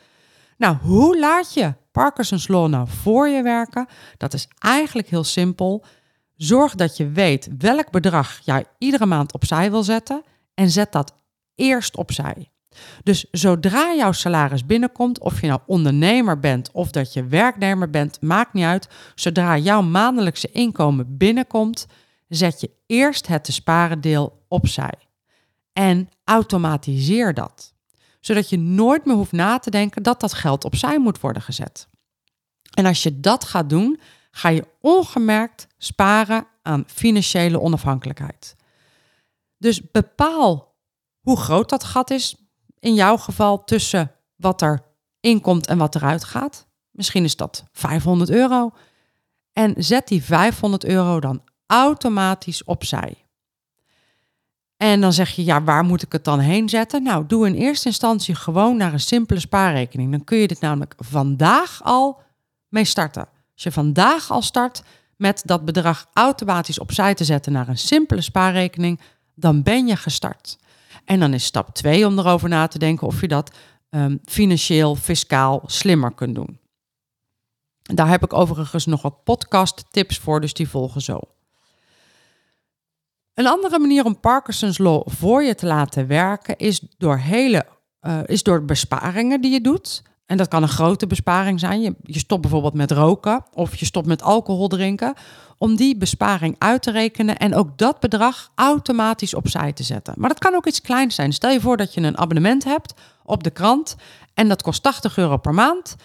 Nou, 0.57 0.77
hoe 0.81 1.19
laat 1.19 1.53
je 1.53 1.73
Parkinson's 1.97 2.47
Law 2.47 2.67
nou 2.67 2.87
voor 2.87 3.27
je 3.27 3.41
werken? 3.41 3.87
Dat 4.17 4.33
is 4.33 4.47
eigenlijk 4.59 5.07
heel 5.09 5.23
simpel. 5.23 5.85
Zorg 6.35 6.75
dat 6.75 6.97
je 6.97 7.09
weet 7.09 7.49
welk 7.57 7.91
bedrag 7.91 8.39
jij 8.43 8.65
iedere 8.77 9.05
maand 9.05 9.33
opzij 9.33 9.71
wil 9.71 9.83
zetten 9.83 10.23
en 10.53 10.69
zet 10.69 10.91
dat 10.91 11.13
eerst 11.55 11.95
opzij. 11.95 12.51
Dus 13.03 13.25
zodra 13.31 13.93
jouw 13.93 14.11
salaris 14.11 14.65
binnenkomt, 14.65 15.19
of 15.19 15.41
je 15.41 15.47
nou 15.47 15.59
ondernemer 15.65 16.39
bent 16.39 16.71
of 16.71 16.91
dat 16.91 17.13
je 17.13 17.25
werknemer 17.25 17.89
bent, 17.89 18.21
maakt 18.21 18.53
niet 18.53 18.65
uit. 18.65 18.89
Zodra 19.15 19.57
jouw 19.57 19.81
maandelijkse 19.81 20.51
inkomen 20.51 21.17
binnenkomt, 21.17 21.87
zet 22.27 22.61
je 22.61 22.71
eerst 22.85 23.27
het 23.27 23.43
te 23.43 23.51
sparen 23.51 24.01
deel 24.01 24.45
opzij. 24.47 24.93
En 25.73 26.09
automatiseer 26.23 27.33
dat 27.33 27.75
zodat 28.19 28.49
je 28.49 28.57
nooit 28.57 29.05
meer 29.05 29.15
hoeft 29.15 29.31
na 29.31 29.59
te 29.59 29.69
denken 29.69 30.03
dat 30.03 30.19
dat 30.19 30.33
geld 30.33 30.65
opzij 30.65 30.99
moet 30.99 31.19
worden 31.19 31.41
gezet. 31.41 31.87
En 32.73 32.85
als 32.85 33.03
je 33.03 33.19
dat 33.19 33.43
gaat 33.43 33.69
doen, 33.69 33.99
ga 34.31 34.49
je 34.49 34.67
ongemerkt 34.81 35.67
sparen 35.77 36.47
aan 36.61 36.83
financiële 36.87 37.59
onafhankelijkheid. 37.59 38.55
Dus 39.57 39.91
bepaal 39.91 40.75
hoe 41.19 41.37
groot 41.37 41.69
dat 41.69 41.83
gat 41.83 42.09
is, 42.09 42.35
in 42.79 42.93
jouw 42.93 43.17
geval 43.17 43.63
tussen 43.63 44.11
wat 44.35 44.61
er 44.61 44.83
inkomt 45.19 45.67
en 45.67 45.77
wat 45.77 45.95
eruit 45.95 46.23
gaat. 46.23 46.67
Misschien 46.91 47.23
is 47.23 47.35
dat 47.35 47.63
500 47.71 48.29
euro. 48.29 48.71
En 49.53 49.73
zet 49.77 50.07
die 50.07 50.23
500 50.23 50.85
euro 50.85 51.19
dan 51.19 51.43
automatisch 51.65 52.63
opzij. 52.63 53.26
En 54.77 55.01
dan 55.01 55.13
zeg 55.13 55.29
je, 55.29 55.43
ja, 55.43 55.63
waar 55.63 55.83
moet 55.83 56.01
ik 56.01 56.11
het 56.11 56.23
dan 56.23 56.39
heen 56.39 56.69
zetten? 56.69 57.03
Nou, 57.03 57.25
doe 57.27 57.47
in 57.47 57.53
eerste 57.53 57.87
instantie 57.87 58.35
gewoon 58.35 58.77
naar 58.77 58.93
een 58.93 58.99
simpele 58.99 59.39
spaarrekening. 59.39 60.11
Dan 60.11 60.23
kun 60.23 60.37
je 60.37 60.47
dit 60.47 60.59
namelijk 60.59 60.93
vandaag 60.97 61.83
al 61.83 62.21
mee 62.67 62.85
starten. 62.85 63.27
Als 63.53 63.63
je 63.63 63.71
vandaag 63.71 64.31
al 64.31 64.41
start 64.41 64.83
met 65.15 65.41
dat 65.45 65.65
bedrag 65.65 66.07
automatisch 66.13 66.79
opzij 66.79 67.13
te 67.13 67.23
zetten 67.23 67.51
naar 67.51 67.67
een 67.67 67.77
simpele 67.77 68.21
spaarrekening, 68.21 68.99
dan 69.35 69.63
ben 69.63 69.87
je 69.87 69.95
gestart. 69.95 70.57
En 71.05 71.19
dan 71.19 71.33
is 71.33 71.43
stap 71.43 71.73
2 71.73 72.05
om 72.05 72.19
erover 72.19 72.49
na 72.49 72.67
te 72.67 72.79
denken 72.79 73.07
of 73.07 73.21
je 73.21 73.27
dat 73.27 73.55
um, 73.89 74.19
financieel, 74.25 74.95
fiscaal 74.95 75.63
slimmer 75.65 76.13
kunt 76.13 76.35
doen. 76.35 76.59
Daar 77.81 78.09
heb 78.09 78.23
ik 78.23 78.33
overigens 78.33 78.85
nog 78.85 79.01
wat 79.01 79.23
podcast 79.23 79.85
tips 79.89 80.17
voor, 80.17 80.41
dus 80.41 80.53
die 80.53 80.69
volgen 80.69 81.01
zo. 81.01 81.19
Een 83.37 83.47
andere 83.47 83.79
manier 83.79 84.05
om 84.05 84.19
Parkinson's 84.19 84.77
Law 84.77 85.01
voor 85.05 85.43
je 85.43 85.55
te 85.55 85.65
laten 85.65 86.07
werken 86.07 86.57
is 86.57 86.81
door, 86.97 87.17
hele, 87.17 87.65
uh, 88.01 88.19
is 88.25 88.43
door 88.43 88.65
besparingen 88.65 89.41
die 89.41 89.51
je 89.51 89.61
doet. 89.61 90.03
En 90.25 90.37
dat 90.37 90.47
kan 90.47 90.63
een 90.63 90.69
grote 90.69 91.07
besparing 91.07 91.59
zijn. 91.59 91.81
Je, 91.81 91.95
je 92.03 92.19
stopt 92.19 92.41
bijvoorbeeld 92.41 92.73
met 92.73 92.91
roken 92.91 93.45
of 93.53 93.75
je 93.75 93.85
stopt 93.85 94.07
met 94.07 94.21
alcohol 94.21 94.67
drinken. 94.67 95.13
Om 95.57 95.75
die 95.75 95.97
besparing 95.97 96.55
uit 96.57 96.81
te 96.81 96.91
rekenen 96.91 97.37
en 97.37 97.55
ook 97.55 97.77
dat 97.77 97.99
bedrag 97.99 98.51
automatisch 98.55 99.33
opzij 99.33 99.73
te 99.73 99.83
zetten. 99.83 100.13
Maar 100.17 100.29
dat 100.29 100.39
kan 100.39 100.55
ook 100.55 100.67
iets 100.67 100.81
kleins 100.81 101.15
zijn. 101.15 101.33
Stel 101.33 101.51
je 101.51 101.61
voor 101.61 101.77
dat 101.77 101.93
je 101.93 102.01
een 102.01 102.17
abonnement 102.17 102.63
hebt 102.63 102.93
op 103.23 103.43
de 103.43 103.51
krant 103.51 103.95
en 104.33 104.47
dat 104.47 104.61
kost 104.61 104.83
80 104.83 105.17
euro 105.17 105.37
per 105.37 105.53
maand. 105.53 105.95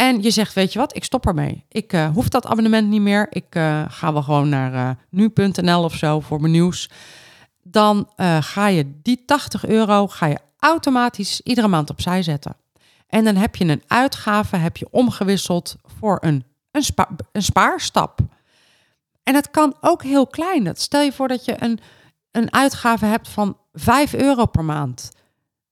En 0.00 0.22
je 0.22 0.30
zegt, 0.30 0.52
weet 0.52 0.72
je 0.72 0.78
wat, 0.78 0.96
ik 0.96 1.04
stop 1.04 1.26
ermee. 1.26 1.64
Ik 1.68 1.92
uh, 1.92 2.08
hoef 2.10 2.28
dat 2.28 2.46
abonnement 2.46 2.88
niet 2.88 3.00
meer. 3.00 3.26
Ik 3.30 3.54
uh, 3.54 3.84
ga 3.88 4.12
wel 4.12 4.22
gewoon 4.22 4.48
naar 4.48 4.72
uh, 4.72 4.90
nu.nl 5.10 5.82
of 5.82 5.94
zo 5.94 6.20
voor 6.20 6.40
mijn 6.40 6.52
nieuws. 6.52 6.90
Dan 7.62 8.08
ga 8.40 8.66
je 8.66 9.00
die 9.02 9.24
80 9.24 9.66
euro 9.66 10.06
ga 10.06 10.26
je 10.26 10.38
automatisch 10.58 11.40
iedere 11.40 11.68
maand 11.68 11.90
opzij 11.90 12.22
zetten. 12.22 12.56
En 13.06 13.24
dan 13.24 13.36
heb 13.36 13.56
je 13.56 13.64
een 13.64 13.82
uitgave 13.86 14.56
heb 14.56 14.76
je 14.76 14.88
omgewisseld 14.90 15.76
voor 15.98 16.18
een, 16.20 16.44
een, 16.70 16.82
spa, 16.82 17.08
een 17.32 17.42
spaarstap. 17.42 18.20
En 19.22 19.34
het 19.34 19.50
kan 19.50 19.76
ook 19.80 20.02
heel 20.02 20.26
klein. 20.26 20.76
Stel 20.76 21.00
je 21.00 21.12
voor 21.12 21.28
dat 21.28 21.44
je 21.44 21.56
een, 21.58 21.78
een 22.30 22.52
uitgave 22.52 23.04
hebt 23.04 23.28
van 23.28 23.56
5 23.72 24.14
euro 24.14 24.46
per 24.46 24.64
maand. 24.64 25.10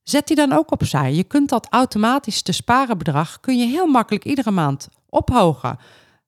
Zet 0.09 0.27
die 0.27 0.35
dan 0.35 0.51
ook 0.51 0.71
opzij. 0.71 1.13
Je 1.13 1.23
kunt 1.23 1.49
dat 1.49 1.67
automatisch 1.69 2.41
te 2.41 2.51
sparen 2.51 2.97
bedrag 2.97 3.39
kun 3.39 3.57
je 3.57 3.65
heel 3.65 3.87
makkelijk 3.87 4.25
iedere 4.25 4.51
maand 4.51 4.89
ophogen. 5.09 5.79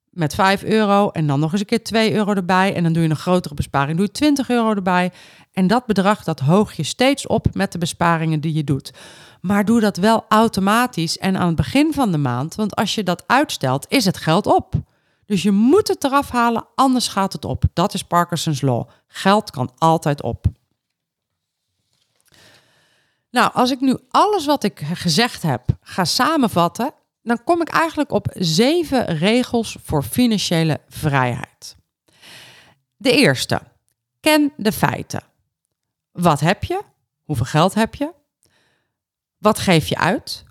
Met 0.10 0.36
5 0.36 0.64
euro 0.64 1.10
en 1.10 1.28
dan 1.28 1.40
nog 1.40 1.52
eens 1.52 1.62
een 1.62 1.68
keer 1.68 1.84
2 1.84 2.14
euro 2.14 2.34
erbij. 2.34 2.76
En 2.76 2.84
dan 2.84 2.94
doe 2.94 3.04
je 3.04 3.10
een 3.10 3.16
grotere 3.16 3.54
besparing. 3.54 3.98
Doe 3.98 4.06
je 4.06 4.12
20 4.12 4.50
euro 4.50 4.70
erbij. 4.70 5.12
En 5.54 5.68
dat 5.68 5.86
bedrag 5.86 6.24
dat 6.24 6.40
hoog 6.40 6.74
je 6.74 6.84
steeds 6.84 7.28
op 7.28 7.48
met 7.54 7.72
de 7.72 7.78
besparingen 7.78 8.42
die 8.42 8.54
je 8.54 8.64
doet. 8.64 8.94
Maar 9.42 9.66
doe 9.66 9.80
dat 9.80 9.98
wel 9.98 10.26
automatisch 10.30 11.18
en 11.18 11.38
aan 11.38 11.48
het 11.48 11.56
begin 11.56 11.94
van 11.94 12.12
de 12.12 12.18
maand. 12.18 12.56
Want 12.56 12.76
als 12.76 12.96
je 12.96 13.04
dat 13.04 13.24
uitstelt, 13.28 13.86
is 13.90 14.06
het 14.06 14.18
geld 14.18 14.46
op. 14.46 14.74
Dus 15.26 15.44
je 15.44 15.52
moet 15.52 15.88
het 15.88 16.04
eraf 16.04 16.30
halen, 16.30 16.66
anders 16.76 17.08
gaat 17.08 17.34
het 17.34 17.46
op. 17.46 17.64
Dat 17.74 17.94
is 17.94 18.04
Parkinson's 18.04 18.62
Law. 18.62 18.88
Geld 19.08 19.52
kan 19.52 19.72
altijd 19.78 20.22
op. 20.22 20.46
Nou, 23.32 23.54
als 23.54 23.72
ik 23.72 23.80
nu 23.80 23.98
alles 24.10 24.46
wat 24.46 24.64
ik 24.64 24.80
gezegd 24.80 25.42
heb 25.42 25.64
ga 25.82 26.06
samenvatten, 26.06 26.94
dan 27.22 27.44
kom 27.44 27.62
ik 27.62 27.70
eigenlijk 27.70 28.12
op 28.12 28.28
zeven 28.34 29.06
regels 29.06 29.78
voor 29.84 30.04
financiële 30.04 30.80
vrijheid. 30.88 31.76
De 32.98 33.12
eerste, 33.12 33.62
ken 34.20 34.54
de 34.58 34.72
feiten. 34.72 35.24
Wat 36.12 36.40
heb 36.40 36.64
je? 36.64 36.82
Hoeveel 37.24 37.46
geld 37.46 37.74
heb 37.74 37.96
je? 37.96 38.14
Wat 39.38 39.60
geef 39.60 39.88
je 39.88 39.98
uit? 39.98 40.44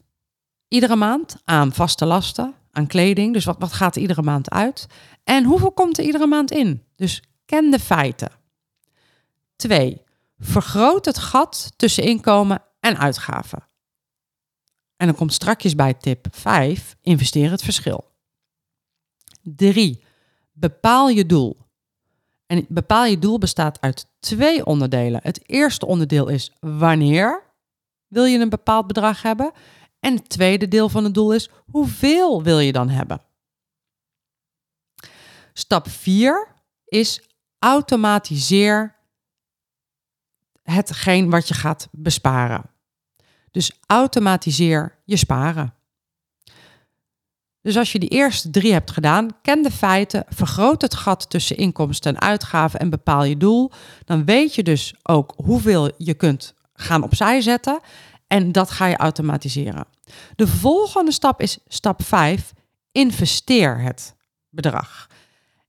Iedere 0.68 0.96
maand 0.96 1.36
aan 1.44 1.72
vaste 1.72 2.06
lasten, 2.06 2.54
aan 2.72 2.86
kleding. 2.86 3.32
Dus 3.32 3.44
wat, 3.44 3.56
wat 3.58 3.72
gaat 3.72 3.96
er 3.96 4.00
iedere 4.00 4.22
maand 4.22 4.50
uit? 4.50 4.86
En 5.24 5.44
hoeveel 5.44 5.72
komt 5.72 5.98
er 5.98 6.04
iedere 6.04 6.26
maand 6.26 6.50
in? 6.50 6.84
Dus 6.96 7.22
ken 7.46 7.70
de 7.70 7.78
feiten. 7.78 8.30
Twee, 9.56 10.02
vergroot 10.38 11.04
het 11.04 11.18
gat 11.18 11.72
tussen 11.76 12.04
inkomen 12.04 12.62
en 12.88 12.98
uitgaven. 12.98 13.68
En 14.96 15.06
dan 15.06 15.16
komt 15.16 15.32
strakjes 15.32 15.74
bij 15.74 15.94
tip 15.94 16.26
5, 16.30 16.96
investeer 17.02 17.50
het 17.50 17.62
verschil. 17.62 18.10
3. 19.42 20.04
Bepaal 20.52 21.08
je 21.08 21.26
doel. 21.26 21.56
En 22.46 22.66
bepaal 22.68 23.04
je 23.04 23.18
doel 23.18 23.38
bestaat 23.38 23.80
uit 23.80 24.06
twee 24.20 24.66
onderdelen. 24.66 25.20
Het 25.22 25.48
eerste 25.48 25.86
onderdeel 25.86 26.28
is 26.28 26.52
wanneer 26.60 27.42
wil 28.06 28.24
je 28.24 28.38
een 28.38 28.48
bepaald 28.48 28.86
bedrag 28.86 29.22
hebben? 29.22 29.52
En 30.00 30.14
het 30.14 30.28
tweede 30.28 30.68
deel 30.68 30.88
van 30.88 31.04
het 31.04 31.14
doel 31.14 31.34
is 31.34 31.50
hoeveel 31.70 32.42
wil 32.42 32.58
je 32.58 32.72
dan 32.72 32.88
hebben? 32.88 33.22
Stap 35.52 35.88
4 35.88 36.54
is 36.84 37.28
automatiseer 37.58 38.96
hetgeen 40.62 41.30
wat 41.30 41.48
je 41.48 41.54
gaat 41.54 41.88
besparen. 41.90 42.70
Dus 43.58 43.72
automatiseer 43.86 44.98
je 45.04 45.16
sparen. 45.16 45.74
Dus 47.60 47.76
als 47.76 47.92
je 47.92 47.98
die 47.98 48.08
eerste 48.08 48.50
drie 48.50 48.72
hebt 48.72 48.90
gedaan, 48.90 49.28
ken 49.42 49.62
de 49.62 49.70
feiten, 49.70 50.24
vergroot 50.28 50.82
het 50.82 50.94
gat 50.94 51.30
tussen 51.30 51.56
inkomsten 51.56 52.14
en 52.14 52.20
uitgaven 52.20 52.80
en 52.80 52.90
bepaal 52.90 53.24
je 53.24 53.36
doel. 53.36 53.70
Dan 54.04 54.24
weet 54.24 54.54
je 54.54 54.62
dus 54.62 54.94
ook 55.02 55.34
hoeveel 55.36 55.90
je 55.96 56.14
kunt 56.14 56.54
gaan 56.72 57.02
opzij 57.02 57.40
zetten 57.40 57.80
en 58.26 58.52
dat 58.52 58.70
ga 58.70 58.86
je 58.86 58.96
automatiseren. 58.96 59.86
De 60.36 60.46
volgende 60.46 61.12
stap 61.12 61.40
is 61.40 61.58
stap 61.66 62.02
5, 62.02 62.52
investeer 62.92 63.80
het 63.80 64.14
bedrag. 64.48 65.06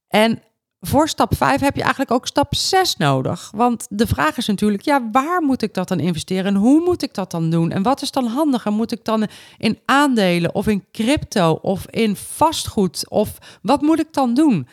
En 0.08 0.42
voor 0.82 1.10
stap 1.10 1.36
5 1.36 1.60
heb 1.60 1.76
je 1.76 1.82
eigenlijk 1.82 2.12
ook 2.12 2.28
stap 2.28 2.56
6 2.56 2.96
nodig. 2.96 3.52
Want 3.56 3.88
de 3.90 4.08
vraag 4.08 4.38
is 4.38 4.48
natuurlijk, 4.48 4.84
ja, 4.84 5.10
waar 5.12 5.42
moet 5.42 5.62
ik 5.62 5.74
dat 5.74 5.88
dan 5.88 6.00
investeren 6.00 6.46
en 6.46 6.56
hoe 6.56 6.82
moet 6.82 7.04
ik 7.04 7.14
dat 7.14 7.32
dan 7.32 7.50
doen? 7.50 7.72
En 7.72 7.84
wat 7.84 8.02
is 8.02 8.12
dan 8.12 8.26
handiger? 8.26 8.72
Moet 8.72 8.92
ik 8.92 9.06
dan 9.06 9.28
in 9.58 9.80
aandelen 9.86 10.56
of 10.56 10.68
in 10.68 10.86
crypto 10.92 11.52
of 11.52 11.86
in 11.90 12.16
vastgoed 12.16 13.10
of 13.10 13.38
wat 13.62 13.82
moet 13.82 14.00
ik 14.00 14.14
dan 14.14 14.34
doen? 14.34 14.68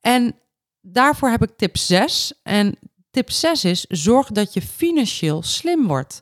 En 0.00 0.34
daarvoor 0.80 1.28
heb 1.28 1.42
ik 1.42 1.56
tip 1.56 1.76
6. 1.76 2.32
En 2.42 2.78
tip 3.10 3.30
6 3.30 3.64
is, 3.64 3.84
zorg 3.88 4.26
dat 4.26 4.52
je 4.52 4.62
financieel 4.62 5.42
slim 5.42 5.86
wordt. 5.86 6.20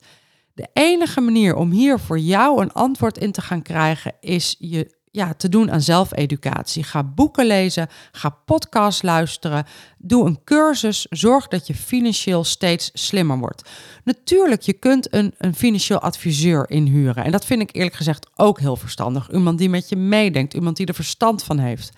De 0.54 0.68
enige 0.72 1.20
manier 1.20 1.54
om 1.54 1.70
hier 1.70 1.98
voor 1.98 2.18
jou 2.18 2.62
een 2.62 2.72
antwoord 2.72 3.18
in 3.18 3.32
te 3.32 3.40
gaan 3.40 3.62
krijgen 3.62 4.12
is 4.20 4.56
je 4.58 4.94
ja, 5.16 5.34
te 5.34 5.48
doen 5.48 5.70
aan 5.70 5.80
zelfeducatie. 5.80 6.82
Ga 6.82 7.02
boeken 7.02 7.46
lezen, 7.46 7.88
ga 8.12 8.28
podcasts 8.28 9.02
luisteren, 9.02 9.66
doe 9.98 10.26
een 10.26 10.38
cursus, 10.44 11.06
zorg 11.10 11.48
dat 11.48 11.66
je 11.66 11.74
financieel 11.74 12.44
steeds 12.44 12.90
slimmer 12.92 13.38
wordt. 13.38 13.70
Natuurlijk, 14.04 14.62
je 14.62 14.72
kunt 14.72 15.14
een, 15.14 15.34
een 15.38 15.54
financieel 15.54 16.00
adviseur 16.00 16.70
inhuren 16.70 17.24
en 17.24 17.30
dat 17.30 17.44
vind 17.44 17.62
ik 17.62 17.76
eerlijk 17.76 17.94
gezegd 17.94 18.26
ook 18.34 18.60
heel 18.60 18.76
verstandig. 18.76 19.30
Iemand 19.30 19.58
die 19.58 19.68
met 19.68 19.88
je 19.88 19.96
meedenkt, 19.96 20.54
iemand 20.54 20.76
die 20.76 20.86
er 20.86 20.94
verstand 20.94 21.42
van 21.42 21.58
heeft. 21.58 21.92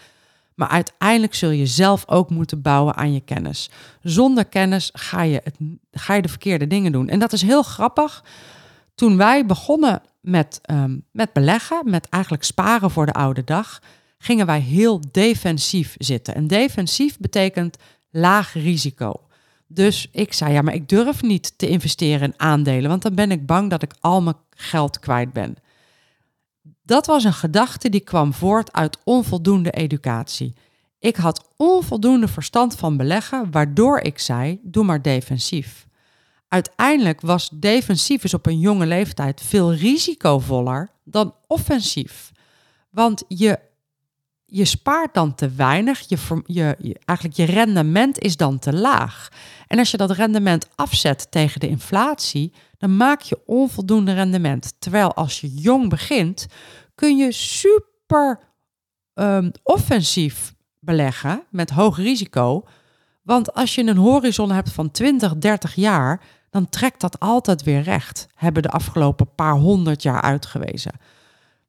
Maar 0.54 0.68
uiteindelijk 0.68 1.34
zul 1.34 1.50
je 1.50 1.66
zelf 1.66 2.08
ook 2.08 2.30
moeten 2.30 2.62
bouwen 2.62 2.96
aan 2.96 3.12
je 3.12 3.20
kennis. 3.20 3.70
Zonder 4.02 4.44
kennis 4.44 4.90
ga 4.92 5.22
je, 5.22 5.40
het, 5.44 5.56
ga 5.90 6.14
je 6.14 6.22
de 6.22 6.28
verkeerde 6.28 6.66
dingen 6.66 6.92
doen. 6.92 7.08
En 7.08 7.18
dat 7.18 7.32
is 7.32 7.42
heel 7.42 7.62
grappig. 7.62 8.24
Toen 8.94 9.16
wij 9.16 9.46
begonnen 9.46 10.02
met, 10.28 10.60
um, 10.70 11.04
met 11.12 11.32
beleggen, 11.32 11.82
met 11.84 12.08
eigenlijk 12.08 12.44
sparen 12.44 12.90
voor 12.90 13.06
de 13.06 13.12
oude 13.12 13.44
dag, 13.44 13.80
gingen 14.18 14.46
wij 14.46 14.60
heel 14.60 15.00
defensief 15.10 15.94
zitten. 15.98 16.34
En 16.34 16.46
defensief 16.46 17.18
betekent 17.18 17.76
laag 18.10 18.52
risico. 18.52 19.12
Dus 19.66 20.08
ik 20.12 20.32
zei, 20.32 20.52
ja, 20.52 20.62
maar 20.62 20.74
ik 20.74 20.88
durf 20.88 21.22
niet 21.22 21.58
te 21.58 21.68
investeren 21.68 22.28
in 22.28 22.40
aandelen, 22.40 22.90
want 22.90 23.02
dan 23.02 23.14
ben 23.14 23.30
ik 23.30 23.46
bang 23.46 23.70
dat 23.70 23.82
ik 23.82 23.94
al 24.00 24.22
mijn 24.22 24.36
geld 24.50 24.98
kwijt 24.98 25.32
ben. 25.32 25.56
Dat 26.82 27.06
was 27.06 27.24
een 27.24 27.32
gedachte 27.32 27.88
die 27.88 28.00
kwam 28.00 28.32
voort 28.32 28.72
uit 28.72 28.98
onvoldoende 29.04 29.70
educatie. 29.70 30.54
Ik 30.98 31.16
had 31.16 31.48
onvoldoende 31.56 32.28
verstand 32.28 32.74
van 32.74 32.96
beleggen, 32.96 33.50
waardoor 33.50 34.00
ik 34.00 34.18
zei: 34.18 34.60
doe 34.62 34.84
maar 34.84 35.02
defensief. 35.02 35.87
Uiteindelijk 36.48 37.20
was 37.20 37.50
defensief 37.52 38.34
op 38.34 38.46
een 38.46 38.58
jonge 38.58 38.86
leeftijd 38.86 39.40
veel 39.40 39.74
risicovoller 39.74 40.90
dan 41.04 41.34
offensief. 41.46 42.32
Want 42.90 43.24
je, 43.28 43.58
je 44.44 44.64
spaart 44.64 45.14
dan 45.14 45.34
te 45.34 45.50
weinig, 45.50 46.08
je, 46.08 46.44
je, 46.46 46.96
eigenlijk 47.04 47.38
je 47.38 47.44
rendement 47.44 48.18
is 48.18 48.36
dan 48.36 48.58
te 48.58 48.72
laag. 48.72 49.28
En 49.66 49.78
als 49.78 49.90
je 49.90 49.96
dat 49.96 50.10
rendement 50.10 50.68
afzet 50.74 51.30
tegen 51.30 51.60
de 51.60 51.68
inflatie, 51.68 52.52
dan 52.78 52.96
maak 52.96 53.20
je 53.20 53.40
onvoldoende 53.46 54.12
rendement. 54.12 54.74
Terwijl 54.78 55.14
als 55.14 55.40
je 55.40 55.54
jong 55.54 55.88
begint, 55.88 56.46
kun 56.94 57.16
je 57.16 57.32
super 57.32 58.40
um, 59.14 59.50
offensief 59.62 60.54
beleggen 60.80 61.42
met 61.50 61.70
hoog 61.70 61.96
risico. 61.96 62.64
Want 63.22 63.54
als 63.54 63.74
je 63.74 63.82
een 63.82 63.96
horizon 63.96 64.50
hebt 64.50 64.72
van 64.72 64.90
20, 64.90 65.36
30 65.36 65.74
jaar, 65.74 66.22
dan 66.58 66.68
trekt 66.68 67.00
dat 67.00 67.20
altijd 67.20 67.62
weer 67.62 67.82
recht, 67.82 68.26
hebben 68.34 68.62
de 68.62 68.68
afgelopen 68.70 69.34
paar 69.34 69.54
honderd 69.54 70.02
jaar 70.02 70.20
uitgewezen. 70.20 70.92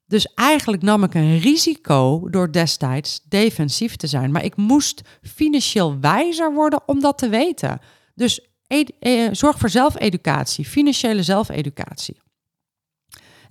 Dus 0.06 0.34
eigenlijk 0.34 0.82
nam 0.82 1.04
ik 1.04 1.14
een 1.14 1.40
risico 1.40 2.30
door 2.30 2.52
destijds 2.52 3.22
defensief 3.24 3.96
te 3.96 4.08
zijn. 4.08 4.32
Maar 4.32 4.44
ik 4.44 4.56
moest 4.56 5.02
financieel 5.22 6.00
wijzer 6.00 6.54
worden 6.54 6.82
om 6.86 7.00
dat 7.00 7.18
te 7.18 7.30
weten. 7.30 7.80
Dus 8.16 8.48
eh, 8.68 9.28
zorg 9.32 9.58
voor 9.58 9.70
zelfeducatie, 9.70 10.66
financiële 10.66 11.24
zelfeducatie. 11.24 12.22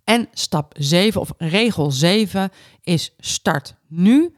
En 0.05 0.29
stap 0.33 0.75
7 0.79 1.21
of 1.21 1.31
regel 1.37 1.91
7 1.91 2.51
is 2.83 3.15
start 3.19 3.75
nu 3.89 4.35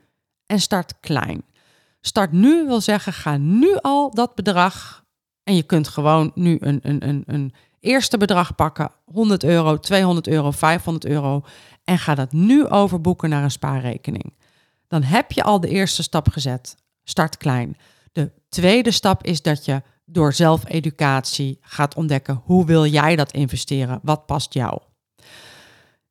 en 0.46 0.60
start 0.60 0.94
klein. 1.00 1.44
Start 2.00 2.32
nu 2.32 2.66
wil 2.66 2.80
zeggen, 2.80 3.12
ga 3.12 3.36
nu 3.36 3.76
al 3.80 4.10
dat 4.10 4.34
bedrag 4.34 4.99
en 5.50 5.56
je 5.56 5.62
kunt 5.62 5.88
gewoon 5.88 6.30
nu 6.34 6.56
een, 6.60 6.78
een, 6.82 7.08
een, 7.08 7.22
een 7.26 7.54
eerste 7.80 8.18
bedrag 8.18 8.54
pakken, 8.54 8.90
100 9.04 9.44
euro, 9.44 9.76
200 9.76 10.28
euro, 10.28 10.50
500 10.50 11.06
euro, 11.06 11.44
en 11.84 11.98
ga 11.98 12.14
dat 12.14 12.32
nu 12.32 12.66
overboeken 12.66 13.28
naar 13.28 13.42
een 13.42 13.50
spaarrekening. 13.50 14.34
Dan 14.88 15.02
heb 15.02 15.32
je 15.32 15.42
al 15.42 15.60
de 15.60 15.68
eerste 15.68 16.02
stap 16.02 16.28
gezet. 16.28 16.76
Start 17.04 17.36
klein. 17.36 17.76
De 18.12 18.32
tweede 18.48 18.90
stap 18.90 19.24
is 19.24 19.42
dat 19.42 19.64
je 19.64 19.82
door 20.04 20.32
zelfeducatie 20.32 21.58
gaat 21.60 21.94
ontdekken 21.94 22.42
hoe 22.44 22.66
wil 22.66 22.86
jij 22.86 23.16
dat 23.16 23.32
investeren, 23.32 24.00
wat 24.02 24.26
past 24.26 24.54
jou. 24.54 24.80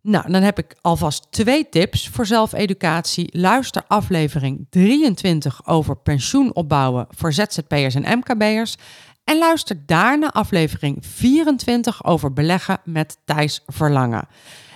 Nou, 0.01 0.31
dan 0.31 0.41
heb 0.41 0.57
ik 0.57 0.75
alvast 0.81 1.31
twee 1.31 1.69
tips 1.69 2.07
voor 2.07 2.25
zelfeducatie. 2.25 3.37
Luister 3.37 3.83
aflevering 3.87 4.67
23 4.69 5.67
over 5.67 5.97
pensioen 5.97 6.55
opbouwen 6.55 7.07
voor 7.09 7.33
ZZP'ers 7.33 7.95
en 7.95 8.17
MKB'ers. 8.17 8.75
En 9.23 9.37
luister 9.37 9.85
daarna 9.85 10.31
aflevering 10.31 11.05
24 11.05 12.05
over 12.05 12.33
beleggen 12.33 12.79
met 12.83 13.17
Thijs 13.25 13.63
Verlangen. 13.67 14.27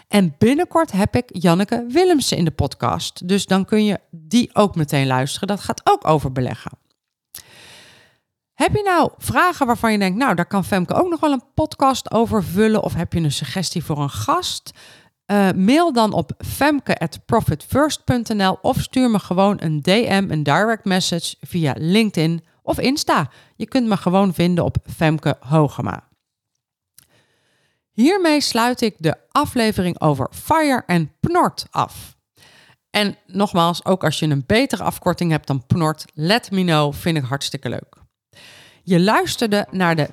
En 0.07 0.35
binnenkort 0.37 0.91
heb 0.91 1.15
ik 1.15 1.25
Janneke 1.27 1.85
Willemsen 1.89 2.37
in 2.37 2.45
de 2.45 2.51
podcast. 2.51 3.27
Dus 3.27 3.45
dan 3.45 3.65
kun 3.65 3.85
je 3.85 3.99
die 4.11 4.55
ook 4.55 4.75
meteen 4.75 5.07
luisteren. 5.07 5.47
Dat 5.47 5.59
gaat 5.59 5.81
ook 5.83 6.07
over 6.07 6.31
beleggen. 6.31 6.71
Heb 8.53 8.75
je 8.75 8.83
nou 8.83 9.11
vragen 9.17 9.65
waarvan 9.65 9.91
je 9.91 9.97
denkt, 9.97 10.17
nou, 10.17 10.35
daar 10.35 10.45
kan 10.45 10.65
Femke 10.65 10.93
ook 10.93 11.09
nog 11.09 11.19
wel 11.19 11.31
een 11.31 11.53
podcast 11.53 12.11
over 12.11 12.43
vullen? 12.43 12.83
Of 12.83 12.93
heb 12.93 13.13
je 13.13 13.19
een 13.19 13.31
suggestie 13.31 13.83
voor 13.83 13.99
een 13.99 14.09
gast? 14.09 14.71
Uh, 15.27 15.51
mail 15.51 15.93
dan 15.93 16.13
op 16.13 16.31
femke@profitfirst.nl 16.45 18.57
of 18.61 18.81
stuur 18.81 19.09
me 19.09 19.19
gewoon 19.19 19.57
een 19.59 19.81
DM, 19.81 20.25
een 20.29 20.43
direct 20.43 20.85
message 20.85 21.35
via 21.39 21.75
LinkedIn 21.77 22.43
of 22.63 22.79
Insta. 22.79 23.29
Je 23.55 23.67
kunt 23.67 23.87
me 23.87 23.97
gewoon 23.97 24.33
vinden 24.33 24.63
op 24.63 24.77
Femke 24.95 25.37
Hogema. 25.39 26.07
Hiermee 27.91 28.41
sluit 28.41 28.81
ik 28.81 28.95
de 28.97 29.17
aflevering 29.31 30.01
over 30.01 30.27
Fire 30.31 30.83
en 30.85 31.11
Pnort 31.19 31.65
af. 31.69 32.17
En 32.89 33.17
nogmaals, 33.27 33.85
ook 33.85 34.03
als 34.03 34.19
je 34.19 34.25
een 34.25 34.43
betere 34.45 34.83
afkorting 34.83 35.31
hebt 35.31 35.47
dan 35.47 35.65
Pnort, 35.65 36.05
let 36.13 36.51
me 36.51 36.63
know, 36.63 36.93
vind 36.93 37.17
ik 37.17 37.23
hartstikke 37.23 37.69
leuk. 37.69 38.01
Je 38.83 38.99
luisterde 38.99 39.67
naar 39.71 39.95
de 39.95 40.09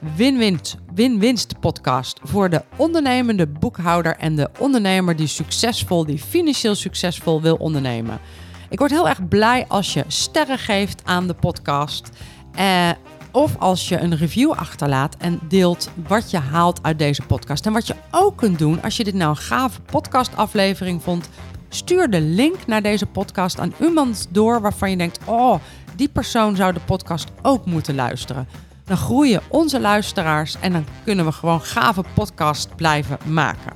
Win-Winst 0.94 1.60
podcast 1.60 2.20
voor 2.22 2.50
de 2.50 2.64
ondernemende 2.76 3.46
boekhouder 3.46 4.16
en 4.16 4.36
de 4.36 4.50
ondernemer 4.58 5.16
die 5.16 5.26
succesvol, 5.26 6.04
die 6.04 6.18
financieel 6.18 6.74
succesvol 6.74 7.42
wil 7.42 7.56
ondernemen. 7.56 8.20
Ik 8.68 8.78
word 8.78 8.90
heel 8.90 9.08
erg 9.08 9.28
blij 9.28 9.64
als 9.68 9.92
je 9.92 10.04
sterren 10.06 10.58
geeft 10.58 11.04
aan 11.04 11.26
de 11.26 11.34
podcast. 11.34 12.10
Eh, 12.54 12.90
of 13.32 13.56
als 13.58 13.88
je 13.88 13.98
een 13.98 14.16
review 14.16 14.50
achterlaat 14.50 15.16
en 15.16 15.40
deelt 15.48 15.90
wat 16.08 16.30
je 16.30 16.38
haalt 16.38 16.82
uit 16.82 16.98
deze 16.98 17.22
podcast. 17.22 17.66
En 17.66 17.72
wat 17.72 17.86
je 17.86 17.94
ook 18.10 18.36
kunt 18.36 18.58
doen 18.58 18.82
als 18.82 18.96
je 18.96 19.04
dit 19.04 19.14
nou 19.14 19.30
een 19.30 19.36
gave 19.36 19.80
podcastaflevering 19.80 21.02
vond. 21.02 21.28
Stuur 21.68 22.10
de 22.10 22.20
link 22.20 22.66
naar 22.66 22.82
deze 22.82 23.06
podcast 23.06 23.60
aan 23.60 23.72
iemand 23.80 24.26
door 24.30 24.60
waarvan 24.60 24.90
je 24.90 24.96
denkt: 24.96 25.18
oh, 25.24 25.54
die 25.96 26.08
persoon 26.08 26.56
zou 26.56 26.72
de 26.72 26.80
podcast 26.80 27.28
ook 27.42 27.66
moeten 27.66 27.94
luisteren. 27.94 28.48
Dan 28.84 28.96
groeien 28.96 29.42
onze 29.48 29.80
luisteraars 29.80 30.56
en 30.60 30.72
dan 30.72 30.84
kunnen 31.04 31.24
we 31.24 31.32
gewoon 31.32 31.60
gave 31.60 32.04
podcast 32.14 32.76
blijven 32.76 33.18
maken. 33.26 33.72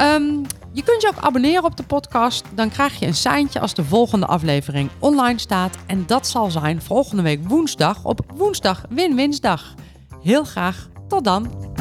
Um, 0.00 0.46
Je 0.74 0.82
kunt 0.82 1.02
je 1.02 1.08
ook 1.08 1.24
abonneren 1.24 1.64
op 1.64 1.76
de 1.76 1.82
podcast. 1.82 2.44
Dan 2.54 2.70
krijg 2.70 2.98
je 2.98 3.06
een 3.06 3.14
seintje 3.14 3.60
als 3.60 3.74
de 3.74 3.84
volgende 3.84 4.26
aflevering 4.26 4.90
online 4.98 5.38
staat. 5.38 5.76
En 5.86 6.04
dat 6.06 6.26
zal 6.26 6.50
zijn 6.50 6.82
volgende 6.82 7.22
week 7.22 7.48
woensdag 7.48 8.04
op 8.04 8.20
woensdag 8.34 8.84
Win-Winsdag. 8.88 9.74
Heel 10.22 10.44
graag 10.44 10.88
tot 11.08 11.24
dan. 11.24 11.72